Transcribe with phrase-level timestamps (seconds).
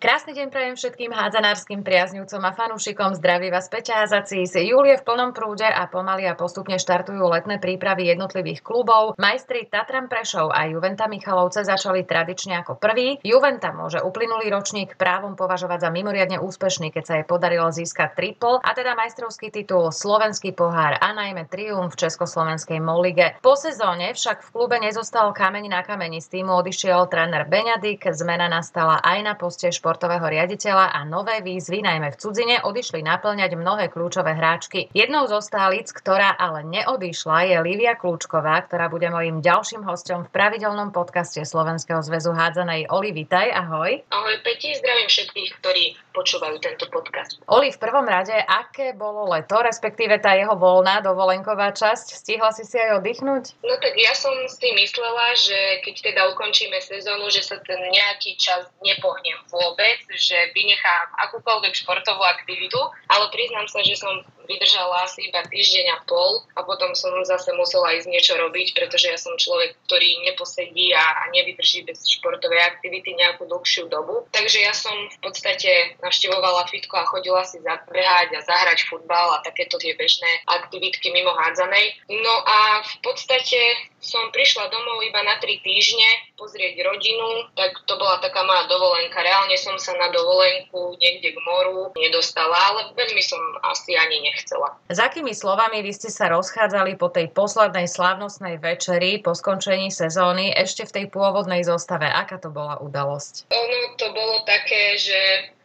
[0.00, 3.20] Krásny deň prajem všetkým hádzanárskym priaznivcom a fanúšikom.
[3.20, 4.56] Zdraví vás Peťa Hazacis.
[4.56, 9.20] Júl je v plnom prúde a pomaly a postupne štartujú letné prípravy jednotlivých klubov.
[9.20, 13.20] Majstri Tatran Prešov a Juventa Michalovce začali tradične ako prvý.
[13.20, 18.56] Juventa môže uplynulý ročník právom považovať za mimoriadne úspešný, keď sa jej podarilo získať triple,
[18.64, 23.36] a teda majstrovský titul, slovenský pohár a najmä triumf v Československej Molige.
[23.44, 26.24] Po sezóne však v klube nezostal kameň na kameni.
[26.24, 31.42] Z týmu odišiel tréner Beňadik, zmena nastala aj na poste šport športového riaditeľa a nové
[31.42, 34.86] výzvy, najmä v cudzine, odišli naplňať mnohé kľúčové hráčky.
[34.94, 40.30] Jednou zo stálic, ktorá ale neodišla, je Livia Kľúčková, ktorá bude mojím ďalším hostom v
[40.30, 42.86] pravidelnom podcaste Slovenského zväzu hádzanej.
[42.86, 43.98] Oli, vitaj, ahoj.
[44.14, 47.40] Ahoj Peti, zdravím všetkých, ktorí počúvajú tento podcast.
[47.48, 52.06] Oli, v prvom rade, aké bolo leto, respektíve tá jeho voľná dovolenková časť?
[52.20, 53.44] Stihla si si aj oddychnúť?
[53.64, 58.36] No tak ja som si myslela, že keď teda ukončíme sezónu, že sa ten nejaký
[58.36, 65.30] čas nepohnem vôbec že vynechám akúkoľvek športovú aktivitu, ale priznám sa, že som vydržala asi
[65.30, 69.38] iba týždeň a pol a potom som zase musela ísť niečo robiť, pretože ja som
[69.38, 74.26] človek, ktorý neposedí a, a nevydrží bez športovej aktivity nejakú dlhšiu dobu.
[74.34, 79.44] Takže ja som v podstate navštevovala fitko a chodila si zabehať a zahrať futbal a
[79.44, 81.96] takéto tie bežné aktivitky mimo hádzanej.
[82.08, 83.60] No a v podstate
[84.00, 89.20] som prišla domov iba na tri týždne pozrieť rodinu, tak to bola taká moja dovolenka.
[89.20, 94.72] Reálne som sa na dovolenku niekde k moru nedostala, ale veľmi som asi ani nechcela.
[94.88, 100.48] S akými slovami vy ste sa rozchádzali po tej poslednej slávnostnej večeri po skončení sezóny
[100.56, 102.08] ešte v tej pôvodnej zostave?
[102.08, 103.52] Aká to bola udalosť?
[103.52, 105.20] Ono to bolo také, že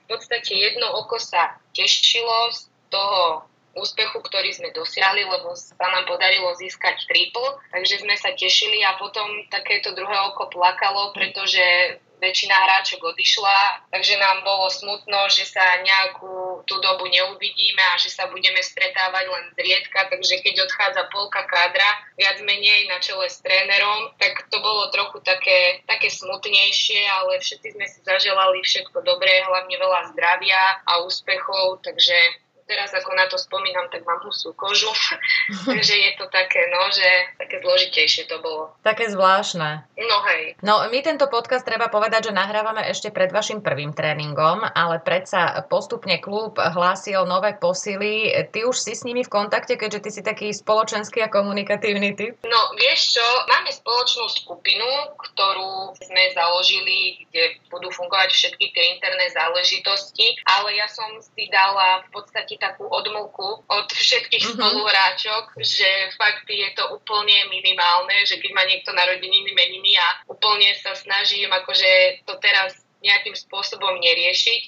[0.05, 6.07] v podstate jedno oko sa tešilo z toho úspechu, ktorý sme dosiahli, lebo sa nám
[6.07, 12.57] podarilo získať triple, takže sme sa tešili a potom takéto druhé oko plakalo, pretože väčšina
[12.57, 18.25] hráčok odišla, takže nám bolo smutno, že sa nejakú tú dobu neuvidíme a že sa
[18.33, 21.85] budeme stretávať len zriedka, takže keď odchádza polka kádra,
[22.17, 27.77] viac menej na čele s trénerom, tak to bolo trochu také, také smutnejšie, ale všetci
[27.77, 33.37] sme si zaželali všetko dobré, hlavne veľa zdravia a úspechov, takže teraz ako na to
[33.37, 34.89] spomínam, tak mám husú kožu.
[35.69, 38.73] Takže je to také, no, že také zložitejšie to bolo.
[38.81, 39.85] Také zvláštne.
[39.95, 40.57] No hej.
[40.65, 45.61] No my tento podcast treba povedať, že nahrávame ešte pred vašim prvým tréningom, ale predsa
[45.69, 48.33] postupne klub hlásil nové posily.
[48.49, 52.33] Ty už si s nimi v kontakte, keďže ty si taký spoločenský a komunikatívny typ?
[52.43, 59.29] No vieš čo, máme spoločnú skupinu, ktorú sme založili, kde budú fungovať všetky tie interné
[59.31, 64.59] záležitosti, ale ja som si dala v podstate taký takú odmlku od všetkých mm-hmm.
[64.59, 70.71] spoluhráčok, že fakt je to úplne minimálne, že keď má niekto narodeniny, meniny a úplne
[70.79, 74.61] sa snažím akože to teraz nejakým spôsobom neriešiť.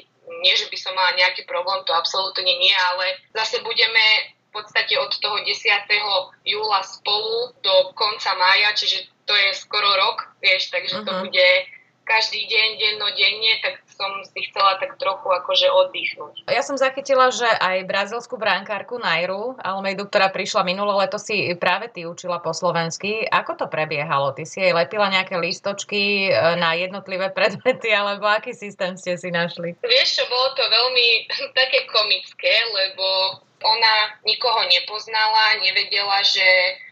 [0.43, 4.99] Nie, že by som mala nejaký problém, to absolútne nie, ale zase budeme v podstate
[4.99, 5.55] od toho 10.
[6.43, 11.07] júla spolu do konca mája, čiže to je skoro rok, vieš, takže uh-huh.
[11.07, 11.21] to mhm.
[11.27, 11.47] bude
[12.07, 16.46] každý deň, dennodenne, tak som si chcela tak trochu akože oddychnúť.
[16.46, 21.90] Ja som zachytila, že aj brazilskú brankárku Nairu Almeidu, ktorá prišla minulé leto, si práve
[21.90, 23.25] ty učila po slovensky.
[23.28, 24.38] Ako to prebiehalo?
[24.38, 26.31] Ty si jej lepila nejaké listočky e,
[26.62, 29.74] na jednotlivé predmety, alebo aký systém ste si našli?
[29.81, 31.08] Vieš čo, bolo to veľmi
[31.59, 33.06] také komické, lebo
[33.63, 36.45] ona nikoho nepoznala, nevedela, že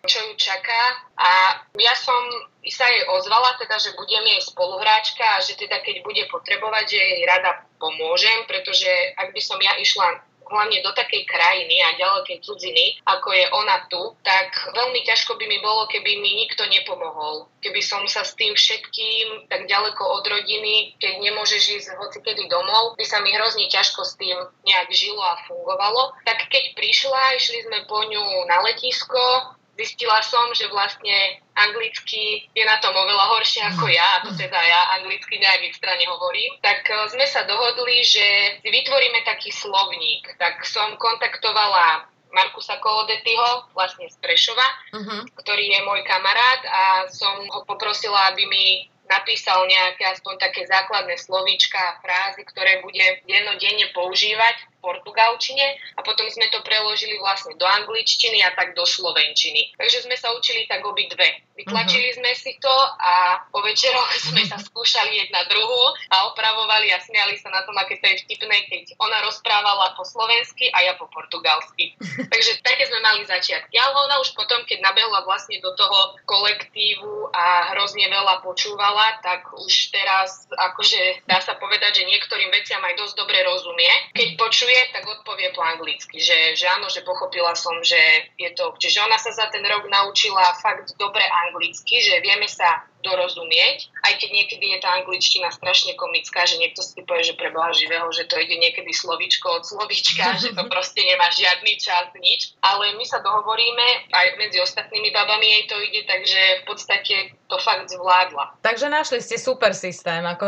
[0.09, 0.81] čo ju čaká.
[1.18, 2.18] A ja som
[2.66, 6.98] sa jej ozvala teda, že budem jej spoluhráčka a že teda keď bude potrebovať, že
[6.98, 12.38] jej rada pomôžem, pretože ak by som ja išla hlavne do takej krajiny a ďalekej
[12.45, 17.50] cudziny, ako je ona tu, tak veľmi ťažko by mi bolo, keby mi nikto nepomohol.
[17.61, 22.94] Keby som sa s tým všetkým tak ďaleko od rodiny, keď nemôžeš ísť hocikedy domov,
[22.94, 26.13] by sa mi hrozne ťažko s tým nejak žilo a fungovalo.
[26.25, 32.63] Tak keď prišla, išli sme po ňu na letisko, zistila som, že vlastne anglicky je
[32.63, 36.88] na tom oveľa horšie ako ja, a to teda ja anglicky nejak extra nehovorím, tak
[36.88, 40.36] e, sme sa dohodli, že si vytvoríme taký slovník.
[40.39, 45.22] Tak som kontaktovala Markusa Kolodetyho, vlastne z Prešova, uh-huh.
[45.39, 48.66] ktorý je môj kamarát a som ho poprosila, aby mi
[49.07, 54.56] napísal nejaké aspoň také základné slovíčka a frázy, ktoré bude dennodenne používať
[54.86, 59.74] portugalčine a potom sme to preložili vlastne do angličtiny a tak do slovenčiny.
[59.74, 61.42] Takže sme sa učili tak obidve.
[61.56, 62.20] Vytlačili uh-huh.
[62.20, 67.40] sme si to a po večeroch sme sa skúšali jedna druhú a opravovali a smiali
[67.40, 71.08] sa na tom, aké to je vtipné, keď ona rozprávala po slovensky a ja po
[71.10, 71.96] portugalsky.
[72.32, 73.74] Takže také sme mali začiatky.
[73.80, 79.48] Ale ona už potom, keď nabehla vlastne do toho kolektívu a hrozne veľa počúvala, tak
[79.56, 83.92] už teraz akože dá sa povedať, že niektorým veciam aj dosť dobre rozumie.
[84.12, 87.98] Keď počuje, tak odpovie po anglicky, že, že áno, že pochopila som, že
[88.39, 88.74] je to...
[88.77, 94.13] Čiže ona sa za ten rok naučila fakt dobre anglicky, že vieme sa dorozumieť, aj
[94.18, 98.10] keď niekedy je tá angličtina strašne komická, že niekto si povie, že pre Boha živého,
[98.10, 102.57] že to ide niekedy slovičko od slovička, že to proste nemá žiadny čas, nič.
[102.66, 107.16] Ale my sa dohovoríme, aj medzi ostatnými babami jej to ide, takže v podstate
[107.46, 108.57] to fakt zvládla.
[108.66, 110.46] Takže našli ste super systém, ako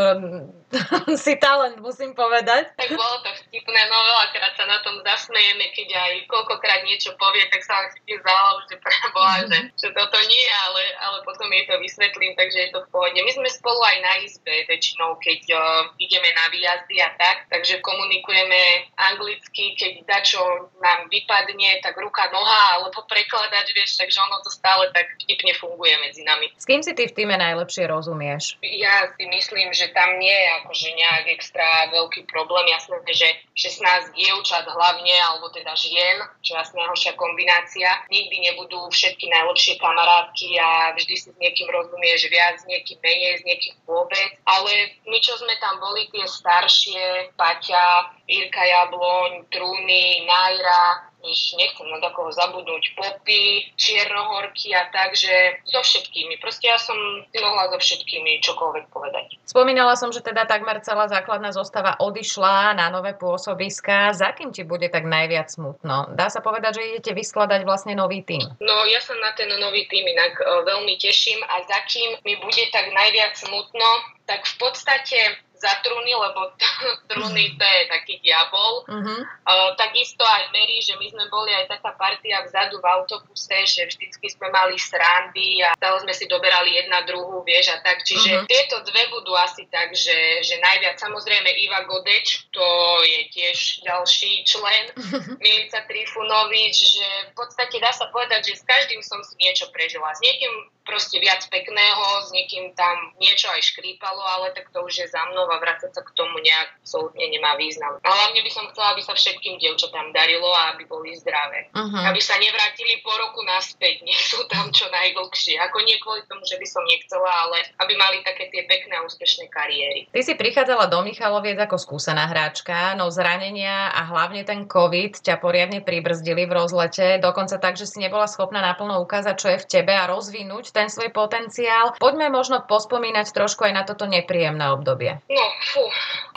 [1.24, 2.74] si talent, musím povedať.
[2.74, 7.46] Tak bolo to vtipné, no veľakrát sa na tom zasmejeme, keď aj koľkokrát niečo povie,
[7.54, 8.36] tak sa vám chytí za
[8.68, 12.64] že pre Boha, že, že toto nie, ale, ale potom jej to vysvetlím, tak takže
[12.64, 13.20] je to v pohode.
[13.20, 15.60] My sme spolu aj na izbe väčšinou, keď uh,
[16.00, 22.80] ideme na výjazdy a tak, takže komunikujeme anglicky, keď dačo nám vypadne, tak ruka, noha,
[22.80, 26.48] alebo prekladač, vieš, takže ono to stále tak vtipne funguje medzi nami.
[26.56, 28.56] S kým si ty v týme najlepšie rozumieš?
[28.64, 32.72] Ja si myslím, že tam nie je akože nejak extra veľký problém.
[32.72, 33.28] Jasné, že
[33.60, 39.76] 16 dievčat hlavne, alebo teda žien, čo je jasne najhoršia kombinácia, nikdy nebudú všetky najlepšie
[39.84, 44.38] kamarátky a vždy si s niekým rozumieš viac, niekým menej, s niekým vôbec.
[44.46, 51.88] Ale my, čo sme tam boli, tie staršie, Paťa, Irka Jabloň, Trúny, Najra, už nechcem
[51.90, 56.38] na takoho zabudnúť, popy, čiernohorky a tak, že so všetkými.
[56.38, 56.96] Proste ja som
[57.28, 59.42] si mohla so všetkými čokoľvek povedať.
[59.50, 64.14] Spomínala som, že teda takmer celá základná zostava odišla na nové pôsobiska.
[64.14, 66.14] Za kým ti bude tak najviac smutno?
[66.14, 68.46] Dá sa povedať, že idete vyskladať vlastne nový tým?
[68.62, 72.38] No ja sa na ten nový tým inak e, veľmi teším a za kým mi
[72.38, 73.90] bude tak najviac smutno,
[74.28, 76.54] tak v podstate za trúny, lebo
[77.10, 78.86] trúny to je taký diabol.
[78.86, 79.22] Uh-huh.
[79.44, 83.90] Uh, takisto aj Mary, že my sme boli aj taká partia vzadu v autobuse, že
[83.90, 88.06] vždycky sme mali srandy a stále sme si doberali jedna druhú, vieš, a tak.
[88.06, 88.50] Čiže uh-huh.
[88.50, 91.02] tieto dve budú asi tak, že, že najviac.
[91.02, 92.68] Samozrejme Iva Godeč, to
[93.04, 95.38] je tiež ďalší člen, uh-huh.
[95.44, 100.14] Milica Trifunovič, že v podstate dá sa povedať, že s každým som si niečo prežila.
[100.14, 100.54] S niekým
[100.88, 105.20] proste viac pekného, s niekým tam niečo aj škrípalo, ale tak to už je za
[105.30, 108.00] mnou a vrácať sa k tomu nejak absolútne nemá význam.
[108.02, 111.68] A hlavne by som chcela, aby sa všetkým dievčatám darilo a aby boli zdravé.
[111.76, 112.04] Uh-huh.
[112.08, 115.60] Aby sa nevrátili po roku naspäť, nech sú tam čo najdlhšie.
[115.68, 119.04] Ako nie kvôli tomu, že by som nechcela, ale aby mali také tie pekné a
[119.04, 120.08] úspešné kariéry.
[120.16, 125.44] Ty si prichádzala do Michaloviec ako skúsená hráčka, no zranenia a hlavne ten COVID ťa
[125.44, 129.70] poriadne pribrzdili v rozlete, dokonca tak, že si nebola schopná naplno ukázať, čo je v
[129.70, 131.98] tebe a rozvinúť ten svoj potenciál.
[131.98, 135.18] Poďme možno pospomínať trošku aj na toto nepríjemné obdobie.
[135.26, 135.82] No, fú,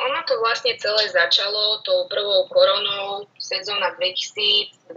[0.01, 4.97] ono to vlastne celé začalo tou prvou koronou sezóna 2020-2021.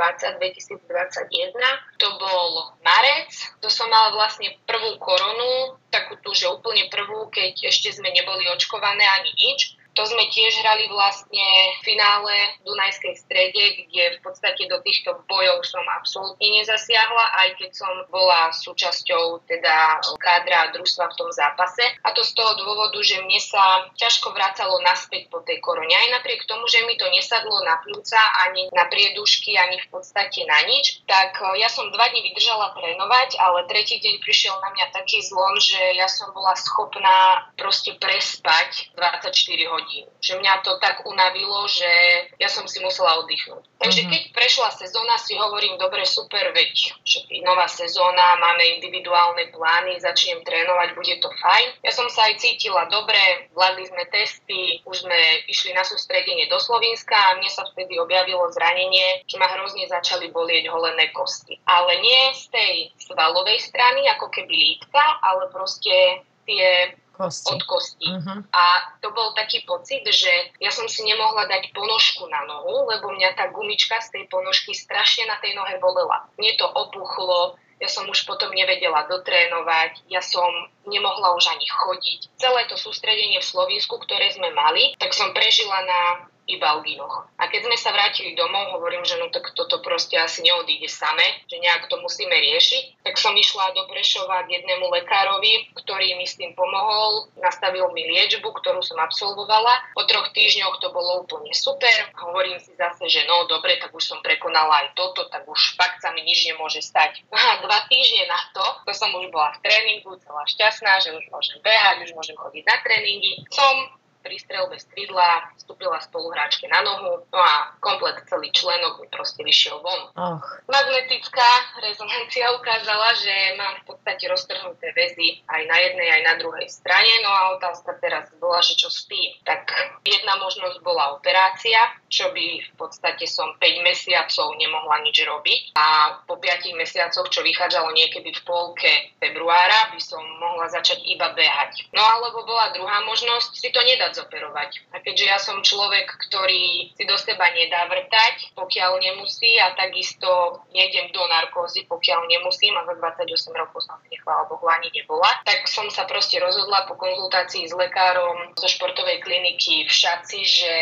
[2.00, 7.68] To bol marec, to som mala vlastne prvú koronu, takú tú, že úplne prvú, keď
[7.68, 9.76] ešte sme neboli očkované ani nič.
[9.94, 11.46] To sme tiež hrali vlastne
[11.78, 12.34] v finále
[12.66, 18.50] Dunajskej strede, kde v podstate do týchto bojov som absolútne nezasiahla, aj keď som bola
[18.50, 21.86] súčasťou teda kádra družstva v tom zápase.
[22.02, 25.94] A to z toho dôvodu, že mne sa ťažko vracalo naspäť po tej korone.
[25.94, 28.18] Aj napriek tomu, že mi to nesadlo na pľúca,
[28.50, 32.74] ani na priedušky, ani v podstate na nič, tak e, ja som dva dní vydržala
[32.74, 37.94] trénovať, ale tretí deň prišiel na mňa taký zlom, že ja som bola schopná proste
[38.02, 39.30] prespať 24
[39.70, 40.08] hodín hodín.
[40.24, 41.92] Že mňa to tak unavilo, že
[42.40, 43.68] ja som si musela oddychnúť.
[43.84, 44.14] Takže mm-hmm.
[44.16, 46.96] keď prešla sezóna, si hovorím, dobre, super, veď
[47.44, 51.84] nová sezóna, máme individuálne plány, začnem trénovať, bude to fajn.
[51.84, 55.20] Ja som sa aj cítila dobre, vládli sme testy, už sme
[55.52, 60.32] išli na sústredenie do Slovenska a mne sa vtedy objavilo zranenie, že ma hrozne začali
[60.32, 61.60] bolieť holené kosti.
[61.68, 62.74] Ale nie z tej
[63.04, 67.54] svalovej strany, ako keby lítka, ale proste tie kosti.
[67.54, 68.10] od kosti.
[68.10, 68.42] Uh-huh.
[68.50, 68.64] A
[69.00, 73.38] to bol taký pocit, že ja som si nemohla dať ponožku na nohu, lebo mňa
[73.38, 76.26] tá gumička z tej ponožky strašne na tej nohe bolela.
[76.42, 80.48] Mne to opuchlo, ja som už potom nevedela dotrénovať, ja som
[80.88, 82.32] nemohla už ani chodiť.
[82.40, 86.02] Celé to sústredenie v Slovensku, ktoré sme mali, tak som prežila na
[86.48, 87.28] iba o ginoch.
[87.40, 91.24] A keď sme sa vrátili domov, hovorím, že no tak toto proste asi neodíde same,
[91.48, 93.04] že nejak to musíme riešiť.
[93.04, 98.04] Tak som išla do Prešova k jednému lekárovi, ktorý mi s tým pomohol, nastavil mi
[98.08, 99.96] liečbu, ktorú som absolvovala.
[99.96, 102.12] Po troch týždňoch to bolo úplne super.
[102.20, 106.04] Hovorím si zase, že no dobre, tak už som prekonala aj toto, tak už fakt
[106.04, 107.24] sa mi nič nemôže stať.
[107.32, 111.24] A dva týždne na to, to som už bola v tréningu, celá šťastná, že už
[111.32, 113.32] môžem behať, už môžem chodiť na tréningy.
[113.48, 119.44] Som pri strelbe stridla vstúpila spoluhráčke na nohu, no a komplet celý členok mi proste
[119.44, 120.02] vyšiel von.
[120.16, 120.40] Oh.
[120.72, 121.50] Magnetická
[121.84, 127.12] rezonancia ukázala, že mám v podstate roztrhnuté väzy aj na jednej, aj na druhej strane,
[127.20, 129.36] no a otázka teraz bola, že čo s tým.
[129.44, 129.68] Tak
[130.08, 136.18] jedna možnosť bola operácia, čo by v podstate som 5 mesiacov nemohla nič robiť a
[136.24, 141.90] po 5 mesiacoch, čo vychádzalo niekedy v polke februára, by som mohla začať iba behať.
[141.96, 144.94] No alebo bola druhá možnosť si to nedať zoperovať.
[144.94, 150.62] A keďže ja som človek, ktorý si do seba nedá vrtať, pokiaľ nemusí a takisto
[150.72, 155.30] nejdem do narkózy, pokiaľ nemusím a za 28 rokov som si nechvala Bohu ani nebola,
[155.44, 160.74] tak som sa proste rozhodla po konzultácii s lekárom zo športovej kliniky v Šaci, že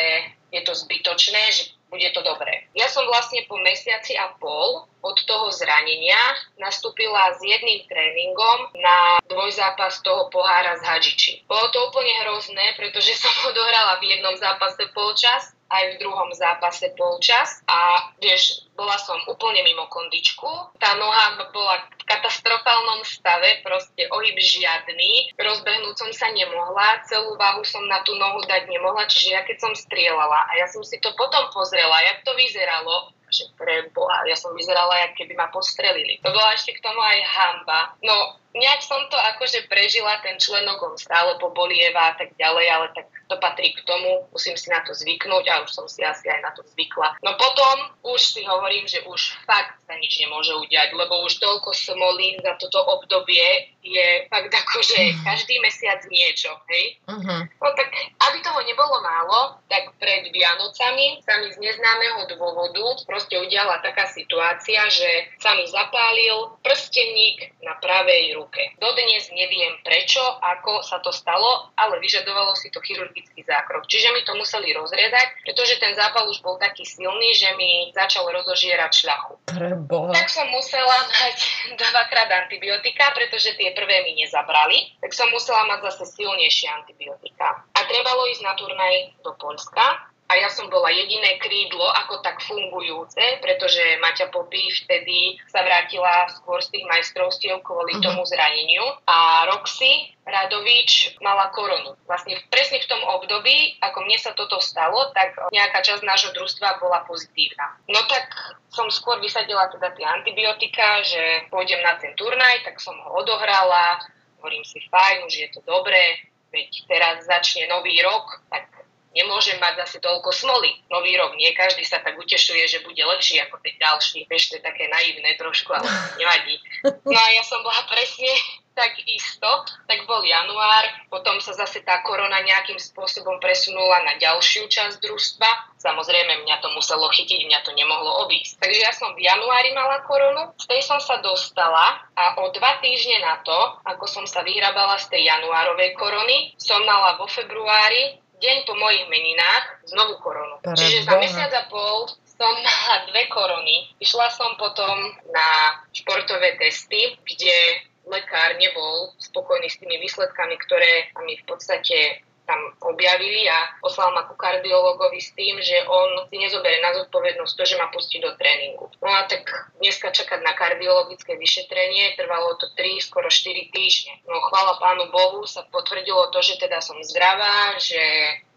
[0.52, 2.68] je to zbytočné, že bude to dobré.
[2.76, 6.18] Ja som vlastne po mesiaci a pol od toho zranenia
[6.62, 11.32] nastúpila s jedným tréningom na dvojzápas toho pohára z Hadžiči.
[11.50, 16.92] Bolo to úplne hrozné, pretože som odohrala v jednom zápase polčas aj v druhom zápase
[17.00, 20.76] polčas a vieš, bola som úplne mimo kondičku.
[20.76, 25.32] Tá noha bola v katastrofálnom stave, proste ohyb žiadny.
[25.40, 29.58] Rozbehnúť som sa nemohla, celú váhu som na tú nohu dať nemohla, čiže ja keď
[29.64, 33.88] som strieľala a ja som si to potom pozrela, jak to vyzeralo, že pre
[34.28, 36.20] ja som vyzerala, jak keby ma postrelili.
[36.20, 37.80] To bola ešte k tomu aj hamba.
[38.04, 42.88] No, nejak som to akože prežila, ten členok on stále pobolieva a tak ďalej, ale
[42.96, 46.28] tak to patrí k tomu, musím si na to zvyknúť a už som si asi
[46.28, 47.16] aj na to zvykla.
[47.24, 51.72] No potom už si hovorím, že už fakt sa nič nemôže udiať, lebo už toľko
[51.72, 55.24] smolí za toto obdobie je fakt akože mhm.
[55.24, 57.00] každý mesiac niečo, hej?
[57.08, 57.42] Uh-huh.
[57.48, 57.90] No tak,
[58.30, 64.06] aby toho nebolo málo, tak pred Vianocami sa mi z neznámeho dôvodu proste udiala taká
[64.12, 68.41] situácia, že sa mi zapálil prsteník na pravej ruke.
[68.80, 73.86] Dodnes neviem prečo, ako sa to stalo, ale vyžadovalo si to chirurgický zákrok.
[73.86, 78.26] Čiže mi to museli rozriedať, pretože ten zápal už bol taký silný, že mi začal
[78.30, 79.34] rozožierať šľachu.
[79.50, 80.14] Preboha.
[80.16, 81.38] Tak som musela mať
[81.82, 84.98] dvakrát antibiotika, pretože tie prvé mi nezabrali.
[85.02, 87.66] Tak som musela mať zase silnejšie antibiotika.
[87.76, 88.96] A trebalo ísť na turnaj
[89.26, 95.36] do Polska a ja som bola jediné krídlo ako tak fungujúce, pretože Maťa Popy vtedy
[95.52, 98.06] sa vrátila skôr z tých majstrovstiev kvôli uh-huh.
[98.08, 102.00] tomu zraneniu a Roxy Radovič mala koronu.
[102.08, 106.80] Vlastne presne v tom období, ako mne sa toto stalo, tak nejaká časť nášho družstva
[106.80, 107.76] bola pozitívna.
[107.92, 108.32] No tak
[108.72, 114.00] som skôr vysadila teda tie antibiotika, že pôjdem na ten turnaj, tak som ho odohrala,
[114.40, 116.24] hovorím si fajn, už je to dobré,
[116.56, 118.72] veď teraz začne nový rok, tak
[119.12, 120.72] nemôžem mať zase toľko smoly.
[120.88, 124.28] Nový rok, nie každý sa tak utešuje, že bude lepší ako ten ďalší.
[124.28, 125.88] Vieš, to je také naivné trošku, ale
[126.22, 126.60] nevadí.
[126.84, 128.32] No a ja som bola presne
[128.72, 134.72] tak isto, tak bol január, potom sa zase tá korona nejakým spôsobom presunula na ďalšiu
[134.72, 135.76] časť družstva.
[135.76, 138.64] Samozrejme, mňa to muselo chytiť, mňa to nemohlo obísť.
[138.64, 142.80] Takže ja som v januári mala koronu, z tej som sa dostala a o dva
[142.80, 148.21] týždne na to, ako som sa vyhrabala z tej januárovej korony, som mala vo februári
[148.42, 150.58] deň po mojich meninách znovu koronu.
[150.66, 153.94] Pre Čiže za mesiac a pol som mala dve korony.
[154.02, 161.38] Išla som potom na športové testy, kde lekár nebol spokojný s tými výsledkami, ktoré mi
[161.38, 166.84] v podstate tam objavili a poslal ma ku kardiologovi s tým, že on si nezoberie
[166.84, 168.92] na zodpovednosť to, že ma pustí do tréningu.
[169.00, 169.48] No a tak
[169.80, 174.20] dneska čakať na kardiologické vyšetrenie, trvalo to 3, skoro 4 týždne.
[174.28, 178.04] No chvála pánu Bohu sa potvrdilo to, že teda som zdravá, že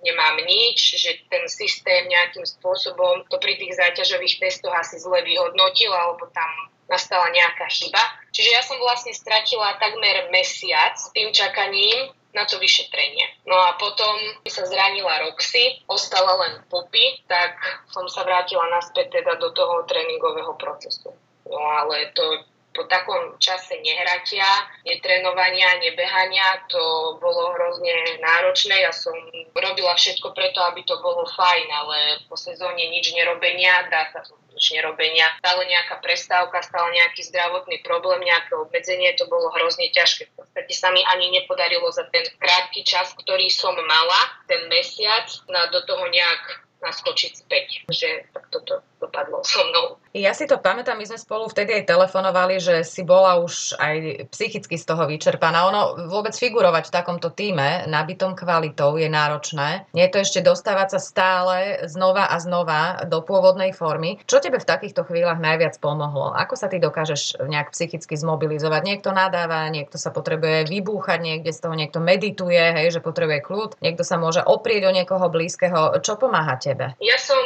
[0.02, 5.94] nemám nič, že ten systém nejakým spôsobom to pri tých záťažových testoch asi zle vyhodnotil,
[5.94, 6.50] alebo tam
[6.90, 8.02] nastala nejaká chyba.
[8.34, 13.46] Čiže ja som vlastne stratila takmer mesiac tým čakaním na to vyšetrenie.
[13.46, 17.54] No a potom sa zranila Roxy, ostala len Popy, tak
[17.94, 21.14] som sa vrátila naspäť teda do toho tréningového procesu.
[21.46, 22.42] No ale to
[22.74, 24.44] po takom čase nehratia,
[24.82, 28.82] netrenovania, nebehania, to bolo hrozne náročné.
[28.82, 29.14] Ja som
[29.54, 34.34] robila všetko preto, aby to bolo fajn, ale po sezóne nič nerobenia, dá sa to
[34.54, 40.30] nerobenia, stále nejaká prestávka, stále nejaký zdravotný problém, nejaké obmedzenie, to bolo hrozne ťažké.
[40.30, 45.26] V podstate sa mi ani nepodarilo za ten krátky čas, ktorý som mala, ten mesiac,
[45.50, 49.96] na do toho nejak naskočiť späť, že tak toto dopadlo so mnou.
[50.14, 54.30] Ja si to pamätám, my sme spolu vtedy aj telefonovali, že si bola už aj
[54.30, 55.66] psychicky z toho vyčerpaná.
[55.74, 59.90] Ono vôbec figurovať v takomto týme, nabitom kvalitou, je náročné.
[59.90, 61.56] Nie je to ešte dostávať sa stále
[61.90, 64.22] znova a znova do pôvodnej formy.
[64.30, 66.30] Čo tebe v takýchto chvíľach najviac pomohlo?
[66.30, 68.86] Ako sa ty dokážeš nejak psychicky zmobilizovať?
[68.86, 73.82] Niekto nadáva, niekto sa potrebuje vybúchať, niekde z toho niekto medituje, hej, že potrebuje kľud,
[73.82, 75.98] niekto sa môže oprieť o niekoho blízkeho.
[75.98, 76.54] Čo pomáha?
[76.98, 77.42] Ja som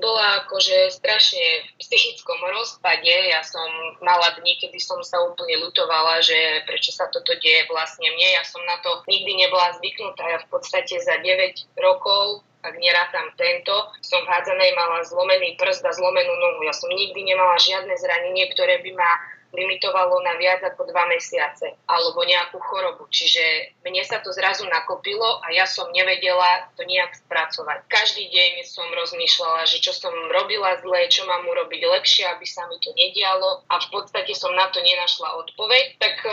[0.00, 3.12] bola akože strašne v psychickom rozpade.
[3.28, 3.68] Ja som
[4.00, 8.28] mala dni, kedy som sa úplne lutovala, že prečo sa toto deje vlastne mne.
[8.38, 10.24] Ja som na to nikdy nebola zvyknutá.
[10.26, 13.74] Ja v podstate za 9 rokov ak nerátam tento,
[14.06, 16.62] som v hádzanej mala zlomený prst a zlomenú nohu.
[16.62, 19.10] Ja som nikdy nemala žiadne zranenie, ktoré by ma
[19.52, 23.04] limitovalo na viac ako dva mesiace alebo nejakú chorobu.
[23.12, 27.84] Čiže mne sa to zrazu nakopilo a ja som nevedela to nejak spracovať.
[27.92, 32.64] Každý deň som rozmýšľala, že čo som robila zle, čo mám urobiť lepšie, aby sa
[32.72, 36.00] mi to nedialo a v podstate som na to nenašla odpoveď.
[36.00, 36.32] Tak uh,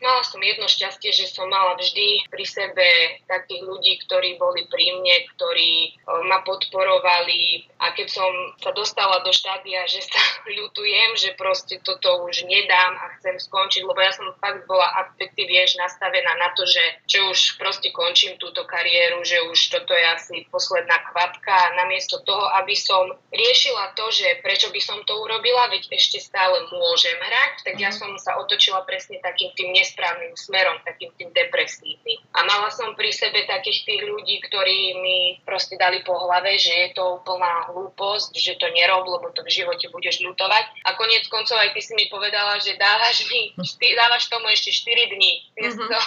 [0.00, 2.86] mala som jedno šťastie, že som mala vždy pri sebe
[3.26, 8.30] takých ľudí, ktorí boli pri mne, ktorí uh, ma podporovali a keď som
[8.62, 10.20] sa dostala do štádia, že sa
[10.60, 14.92] ľutujem, že proste toto už nie nedám a chcem skončiť, lebo ja som fakt bola
[15.50, 20.04] vieš, nastavená na to, že, že už proste končím túto kariéru, že už toto je
[20.06, 25.14] asi posledná kvapka a namiesto toho, aby som riešila to, že prečo by som to
[25.20, 27.96] urobila, veď ešte stále môžem hrať, tak ja mhm.
[27.98, 32.18] som sa otočila presne takým tým nesprávnym smerom, takým tým depresívnym.
[32.34, 36.72] A mala som pri sebe takých tých ľudí, ktorí mi proste dali po hlave, že
[36.72, 40.86] je to úplná hlúposť, že to nerob, lebo to v živote budeš ľutovať.
[40.86, 44.72] A konec koncov aj ty si mi povedala, že dávaš mi, šty, dávaš tomu ešte
[44.72, 45.32] 4 dní.
[45.60, 45.88] Mm-hmm.
[45.88, 46.00] To,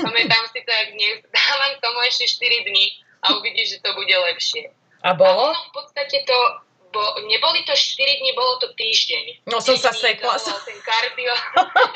[0.00, 2.86] pamätám si to, jak dnes, dávam tomu ešte 4 dní
[3.24, 4.70] a uvidíš, že to bude lepšie.
[5.04, 5.52] A bolo?
[5.52, 6.38] A v podstate to,
[6.92, 9.44] bo, neboli to 4 dní, bolo to týždeň.
[9.50, 10.38] No som sa sekla.
[10.40, 11.34] Ten kardio,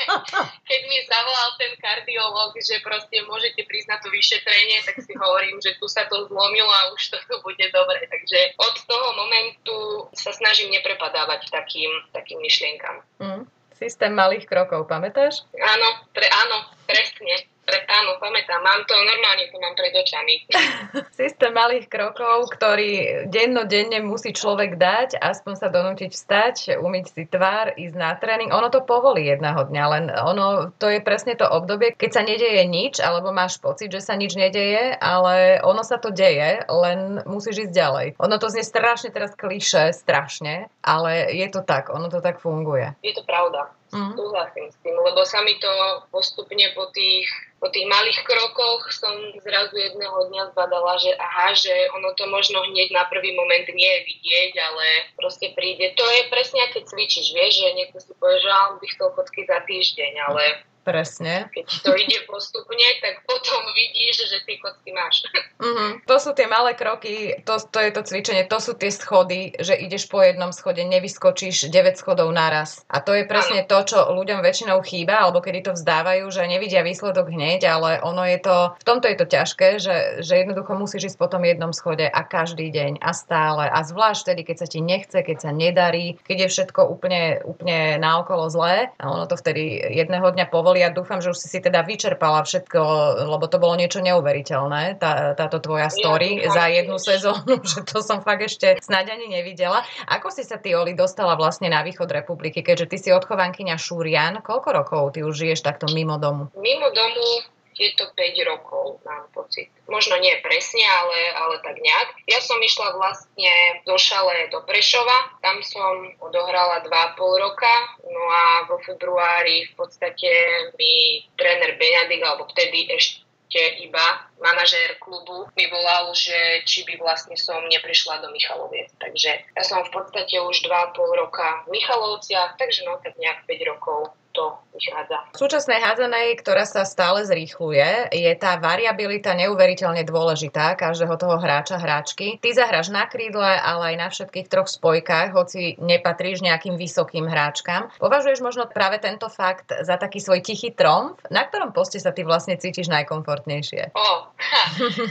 [0.69, 5.57] keď mi zavolal ten kardiolog, že proste môžete prísť na to vyšetrenie, tak si hovorím,
[5.57, 8.03] že tu sa to zlomilo a už to bude dobre.
[8.05, 9.77] Takže od toho momentu
[10.13, 13.01] sa snažím neprepadávať takým, takým myšlienkam.
[13.17, 13.43] Mm.
[13.79, 15.47] Systém malých krokov, pamätáš?
[15.55, 17.48] Áno, pre, áno, presne.
[17.69, 20.49] Pre, áno, pamätám, mám to, normálne to mám pred očami.
[21.21, 27.77] Systém malých krokov, ktorý dennodenne musí človek dať, aspoň sa donútiť vstať, umyť si tvár,
[27.77, 28.49] ísť na tréning.
[28.49, 32.65] Ono to povolí jedného dňa, len ono, to je presne to obdobie, keď sa nedeje
[32.65, 37.69] nič, alebo máš pocit, že sa nič nedeje, ale ono sa to deje, len musíš
[37.69, 38.07] ísť ďalej.
[38.17, 42.97] Ono to znie strašne teraz kliše, strašne, ale je to tak, ono to tak funguje.
[43.05, 43.69] Je to pravda.
[43.89, 44.13] Mm.
[44.13, 45.73] Súhlasím s tým, lebo sa mi to
[46.13, 47.25] postupne po tých,
[47.57, 52.61] po tých malých krokoch som zrazu jedného dňa zbadala, že aha, že ono to možno
[52.69, 54.85] hneď na prvý moment nie je vidieť, ale
[55.17, 55.89] proste príde.
[55.97, 59.57] To je presne, keď cvičíš, vieš, že niekto si povie, že by chcel kocky za
[59.65, 60.43] týždeň, ale
[60.89, 61.53] Presne.
[61.53, 65.21] Keď to ide postupne, tak potom vidíš, že ty kocky máš.
[65.61, 66.09] Mm-hmm.
[66.09, 69.77] To sú tie malé kroky, to, to je to cvičenie, to sú tie schody, že
[69.77, 72.81] ideš po jednom schode, nevyskočíš 9 schodov naraz.
[72.89, 73.69] A to je presne ano.
[73.69, 78.25] to, čo ľuďom väčšinou chýba, alebo kedy to vzdávajú, že nevidia výsledok hneď, ale ono
[78.25, 81.69] je to, v tomto je to ťažké, že, že jednoducho musíš ísť po tom jednom
[81.69, 83.69] schode a každý deň a stále.
[83.69, 88.01] A zvlášť vtedy, keď sa ti nechce, keď sa nedarí, keď je všetko úplne, úplne
[88.01, 88.89] naokolo zlé.
[88.97, 90.87] A ono to vtedy jedného dňa povolí boli.
[90.87, 92.79] Ja dúfam, že už si si teda vyčerpala všetko,
[93.27, 97.99] lebo to bolo niečo neuveriteľné, tá, táto tvoja story ja, za jednu sezónu, že to
[97.99, 99.83] som fakt ešte snáď ani nevidela.
[100.07, 104.39] Ako si sa ty, Oli, dostala vlastne na východ republiky, keďže ty si odchovankyňa Šúrian,
[104.39, 106.47] koľko rokov ty už žiješ takto mimo domu?
[106.55, 109.71] Mimo domu je to 5 rokov, mám pocit.
[109.87, 112.11] Možno nie presne, ale, ale tak nejak.
[112.27, 118.43] Ja som išla vlastne do šale do Prešova, tam som odohrala 2,5 roka, no a
[118.67, 120.29] vo februári v podstate
[120.75, 127.39] mi tréner Benadik, alebo vtedy ešte iba manažér klubu mi volal, že či by vlastne
[127.39, 128.91] som neprišla do Michaloviec.
[128.99, 133.71] Takže ja som v podstate už 2,5 roka v Michalovciach, takže no tak nejak 5
[133.71, 135.17] rokov to vychádza.
[135.35, 141.75] V súčasnej hádzanej, ktorá sa stále zrýchluje, je tá variabilita neuveriteľne dôležitá každého toho hráča,
[141.75, 142.39] hráčky.
[142.39, 147.91] Ty zahraš na krídle, ale aj na všetkých troch spojkách, hoci nepatríš nejakým vysokým hráčkam.
[147.99, 151.19] Považuješ možno práve tento fakt za taký svoj tichý tromf?
[151.27, 153.91] Na ktorom poste sa ty vlastne cítiš najkomfortnejšie?
[153.91, 154.09] O,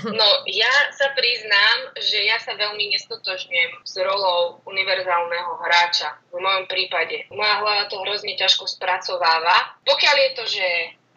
[0.08, 6.16] no ja sa priznám, že ja sa veľmi nestotožňujem s rolou univerzálneho hráča.
[6.32, 7.28] V mojom prípade.
[7.34, 9.82] Moja hlava to hrozne ťažko spracuje spracováva.
[9.82, 10.66] Pokiaľ je to, že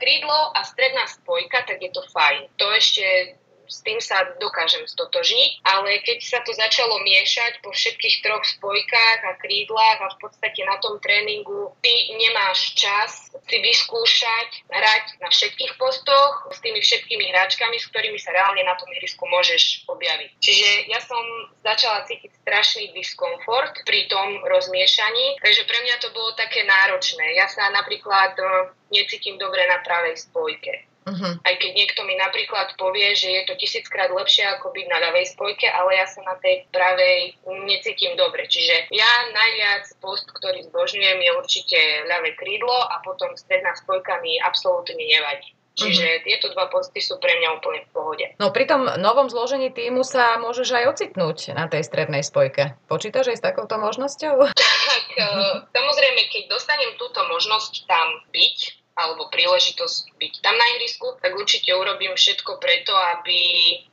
[0.02, 2.50] krídlo a stredná spojka, tak je to fajn.
[2.58, 3.38] To ešte
[3.72, 9.20] s tým sa dokážem stotožniť, ale keď sa to začalo miešať po všetkých troch spojkách
[9.24, 15.32] a krídlach a v podstate na tom tréningu ty nemáš čas si vyskúšať hrať na
[15.32, 20.32] všetkých postoch s tými všetkými hráčkami, s ktorými sa reálne na tom ihrisku môžeš objaviť.
[20.44, 21.24] Čiže ja som
[21.64, 27.40] začala cítiť strašný diskomfort pri tom rozmiešaní, takže pre mňa to bolo také náročné.
[27.40, 28.44] Ja sa napríklad e,
[28.92, 30.91] necítim dobre na pravej spojke.
[31.02, 31.34] Uh-huh.
[31.42, 35.34] Aj keď niekto mi napríklad povie, že je to tisíckrát lepšie ako byť na ľavej
[35.34, 37.34] spojke, ale ja sa na tej pravej
[37.66, 38.46] necítim dobre.
[38.46, 44.38] Čiže ja najviac post, ktorý zbožňujem, je určite ľavé krídlo a potom stredná spojka mi
[44.38, 45.58] absolútne nevadí.
[45.72, 46.24] Čiže uh-huh.
[46.28, 48.26] tieto dva posty sú pre mňa úplne v pohode.
[48.38, 52.76] No pri tom novom zložení týmu sa môžeš aj ocitnúť na tej strednej spojke.
[52.92, 54.36] Počítaš aj s takouto možnosťou?
[54.92, 61.16] Tak, uh, samozrejme, keď dostanem túto možnosť tam byť, alebo príležitosť byť tam na ihrisku,
[61.24, 63.40] tak určite urobím všetko preto, aby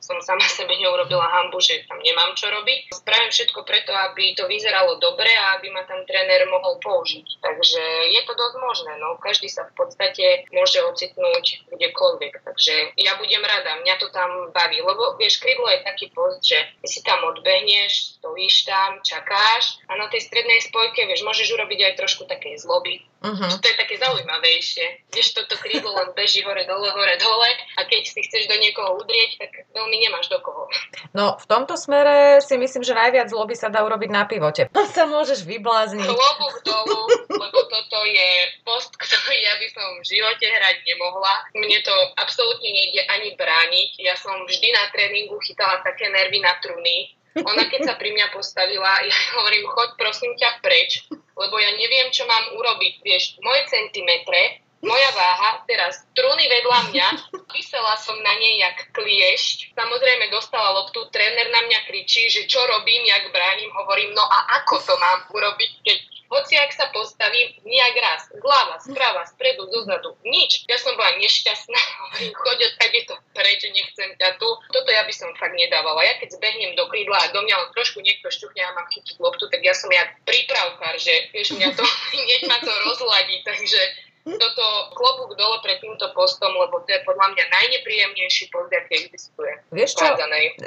[0.03, 2.91] som sama sebe neurobila hambu, že tam nemám čo robiť.
[2.91, 7.39] Spravím všetko preto, aby to vyzeralo dobre a aby ma tam tréner mohol použiť.
[7.39, 8.91] Takže je to dosť možné.
[8.99, 9.15] No.
[9.19, 12.33] Každý sa v podstate môže ocitnúť kdekoľvek.
[12.43, 14.83] Takže ja budem rada, mňa to tam baví.
[14.83, 20.11] Lebo vieš, krydlo je taký post, že si tam odbehneš, stojíš tam, čakáš a na
[20.11, 23.03] tej strednej spojke, vieš, môžeš urobiť aj trošku takej zloby.
[23.19, 23.51] Uh-huh.
[23.59, 25.11] To je také zaujímavejšie.
[25.11, 28.95] Vieš, toto krídlo len beží hore, dole, hore, dole a keď si chceš do niekoho
[29.03, 30.71] udrieť, tak veľmi nemáš do koho.
[31.11, 34.71] No, v tomto smere si myslím, že najviac zloby sa dá urobiť na pivote.
[34.71, 36.07] To sa môžeš vyblázniť.
[36.07, 38.29] Klobúk dolu, lebo toto je
[38.63, 41.33] post, ktorý ja by som v živote hrať nemohla.
[41.59, 43.99] Mne to absolútne nejde ani brániť.
[43.99, 48.27] Ja som vždy na tréningu chytala také nervy na truny, ona keď sa pri mňa
[48.33, 52.99] postavila, ja hovorím, choď prosím ťa preč, lebo ja neviem, čo mám urobiť.
[53.03, 57.07] Vieš, moje centimetre, moja váha, teraz truny vedľa mňa,
[57.51, 59.75] vysela som na nej jak kliešť.
[59.75, 64.63] Samozrejme dostala loptu, tréner na mňa kričí, že čo robím, jak bránim, hovorím, no a
[64.63, 65.97] ako to mám urobiť, keď
[66.29, 70.63] hoci ak sa postavím, nejak raz, hlava, správa, spredu, dozadu, nič.
[70.69, 72.73] Ja som bola nešťastná, hovorím, choď od
[73.09, 74.49] to preč, nechcem ťa tu.
[74.69, 76.05] Toto ja by som fakt nedávala.
[76.05, 79.49] Ja keď zbehnem do krídla a do mňa trošku niekto šťuchne a mám chytiť loptu,
[79.49, 84.65] tak ja som ja prípravkár, že vieš, mňa to, hneď ma to rozladí, takže toto
[84.93, 89.51] klobúk dole pred týmto postom, lebo to je podľa mňa najnepríjemnejší post, aký existuje.
[89.71, 90.05] Vieš čo,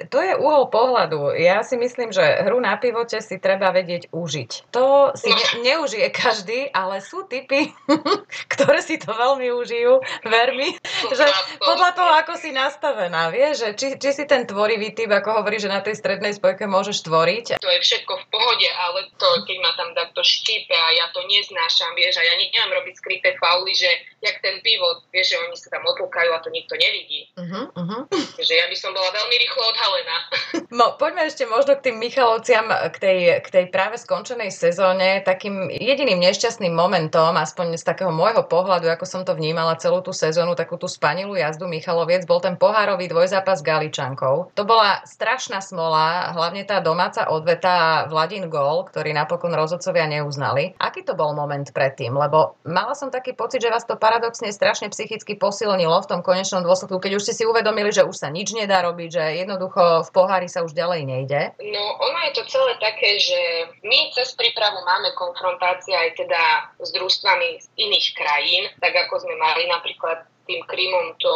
[0.08, 1.36] to je uhol pohľadu.
[1.36, 4.72] Ja si myslím, že hru na pivote si treba vedieť užiť.
[4.72, 5.36] To si no.
[5.36, 7.70] ne, neužije každý, ale sú typy,
[8.52, 10.72] ktoré si to veľmi užijú, ver mi,
[11.12, 11.26] že
[11.60, 15.60] podľa toho, ako si nastavená, vieš, že či, či si ten tvorivý typ, ako hovorí,
[15.60, 17.46] že na tej strednej spojke môžeš tvoriť.
[17.60, 21.20] To je všetko v pohode, ale to, keď ma tam takto štípe a ja to
[21.26, 23.88] neznášam, vieš, a ja nemám robiť skryté fauly, že
[24.22, 27.28] jak ten pivot, vieš, že oni sa tam otlkajú a to nikto nevidí.
[27.34, 28.02] Uh-huh, uh-huh.
[28.08, 30.16] Takže ja by som bola veľmi rýchlo odhalená.
[30.72, 35.20] No, poďme ešte možno k tým Michalovciam, k tej, k tej práve skončenej sezóne.
[35.20, 40.16] Takým jediným nešťastným momentom, aspoň z takého môjho pohľadu, ako som to vnímala celú tú
[40.16, 44.56] sezónu, takú tú spanilú jazdu Michaloviec, bol ten pohárový dvojzápas s Galičankou.
[44.56, 50.72] To bola strašná smola, hlavne tá domáca odveta Vladin gol, ktorý napokon rozhodcovia neuznali.
[50.80, 52.16] Aký to bol moment predtým?
[52.16, 56.62] Lebo mala som taký pocit, že vás to paradoxne strašne psychicky posilnilo v tom konečnom
[56.62, 60.10] dôsledku, keď už ste si uvedomili, že už sa nič nedá robiť, že jednoducho v
[60.14, 61.40] pohári sa už ďalej nejde?
[61.60, 63.40] No, ono je to celé také, že
[63.82, 66.42] my cez prípravu máme konfrontácie aj teda
[66.80, 71.34] s družstvami z iných krajín, tak ako sme mali napríklad tým Krymom, to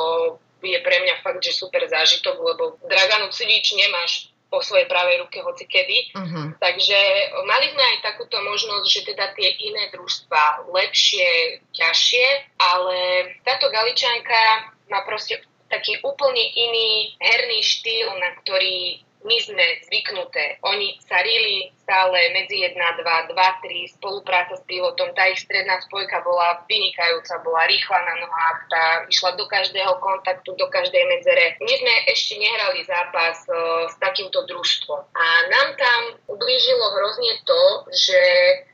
[0.66, 5.42] je pre mňa fakt, že super zážitok, lebo Draganu Civič nemáš po svojej pravej ruke
[5.42, 6.14] hoci kedy.
[6.14, 6.54] Uh-huh.
[6.62, 6.98] Takže
[7.44, 12.26] mali sme aj takúto možnosť, že teda tie iné družstva lepšie, ťažšie,
[12.58, 12.96] ale
[13.42, 20.62] táto Galičanka má proste taký úplne iný herný štýl, na ktorý my sme zvyknuté.
[20.62, 25.78] Oni sa rili stále medzi 1, 2, 2, 3, spolupráca s pilotom, tá ich stredná
[25.86, 31.54] spojka bola vynikajúca, bola rýchla na nohách, tá išla do každého kontaktu, do každej medzere.
[31.62, 34.98] My sme ešte nehrali zápas uh, s takýmto družstvom.
[35.14, 37.62] A nám tam ublížilo hrozne to,
[37.94, 38.20] že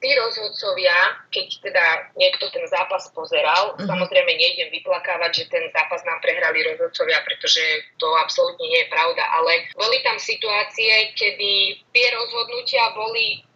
[0.01, 3.93] tí rozhodcovia, keď teda niekto ten zápas pozeral, mm-hmm.
[3.93, 7.61] samozrejme nejdem vyplakávať, že ten zápas nám prehrali rozhodcovia, pretože
[8.01, 13.02] to absolútne nie je pravda, ale boli tam situácie, kedy tie rozhodnutia boli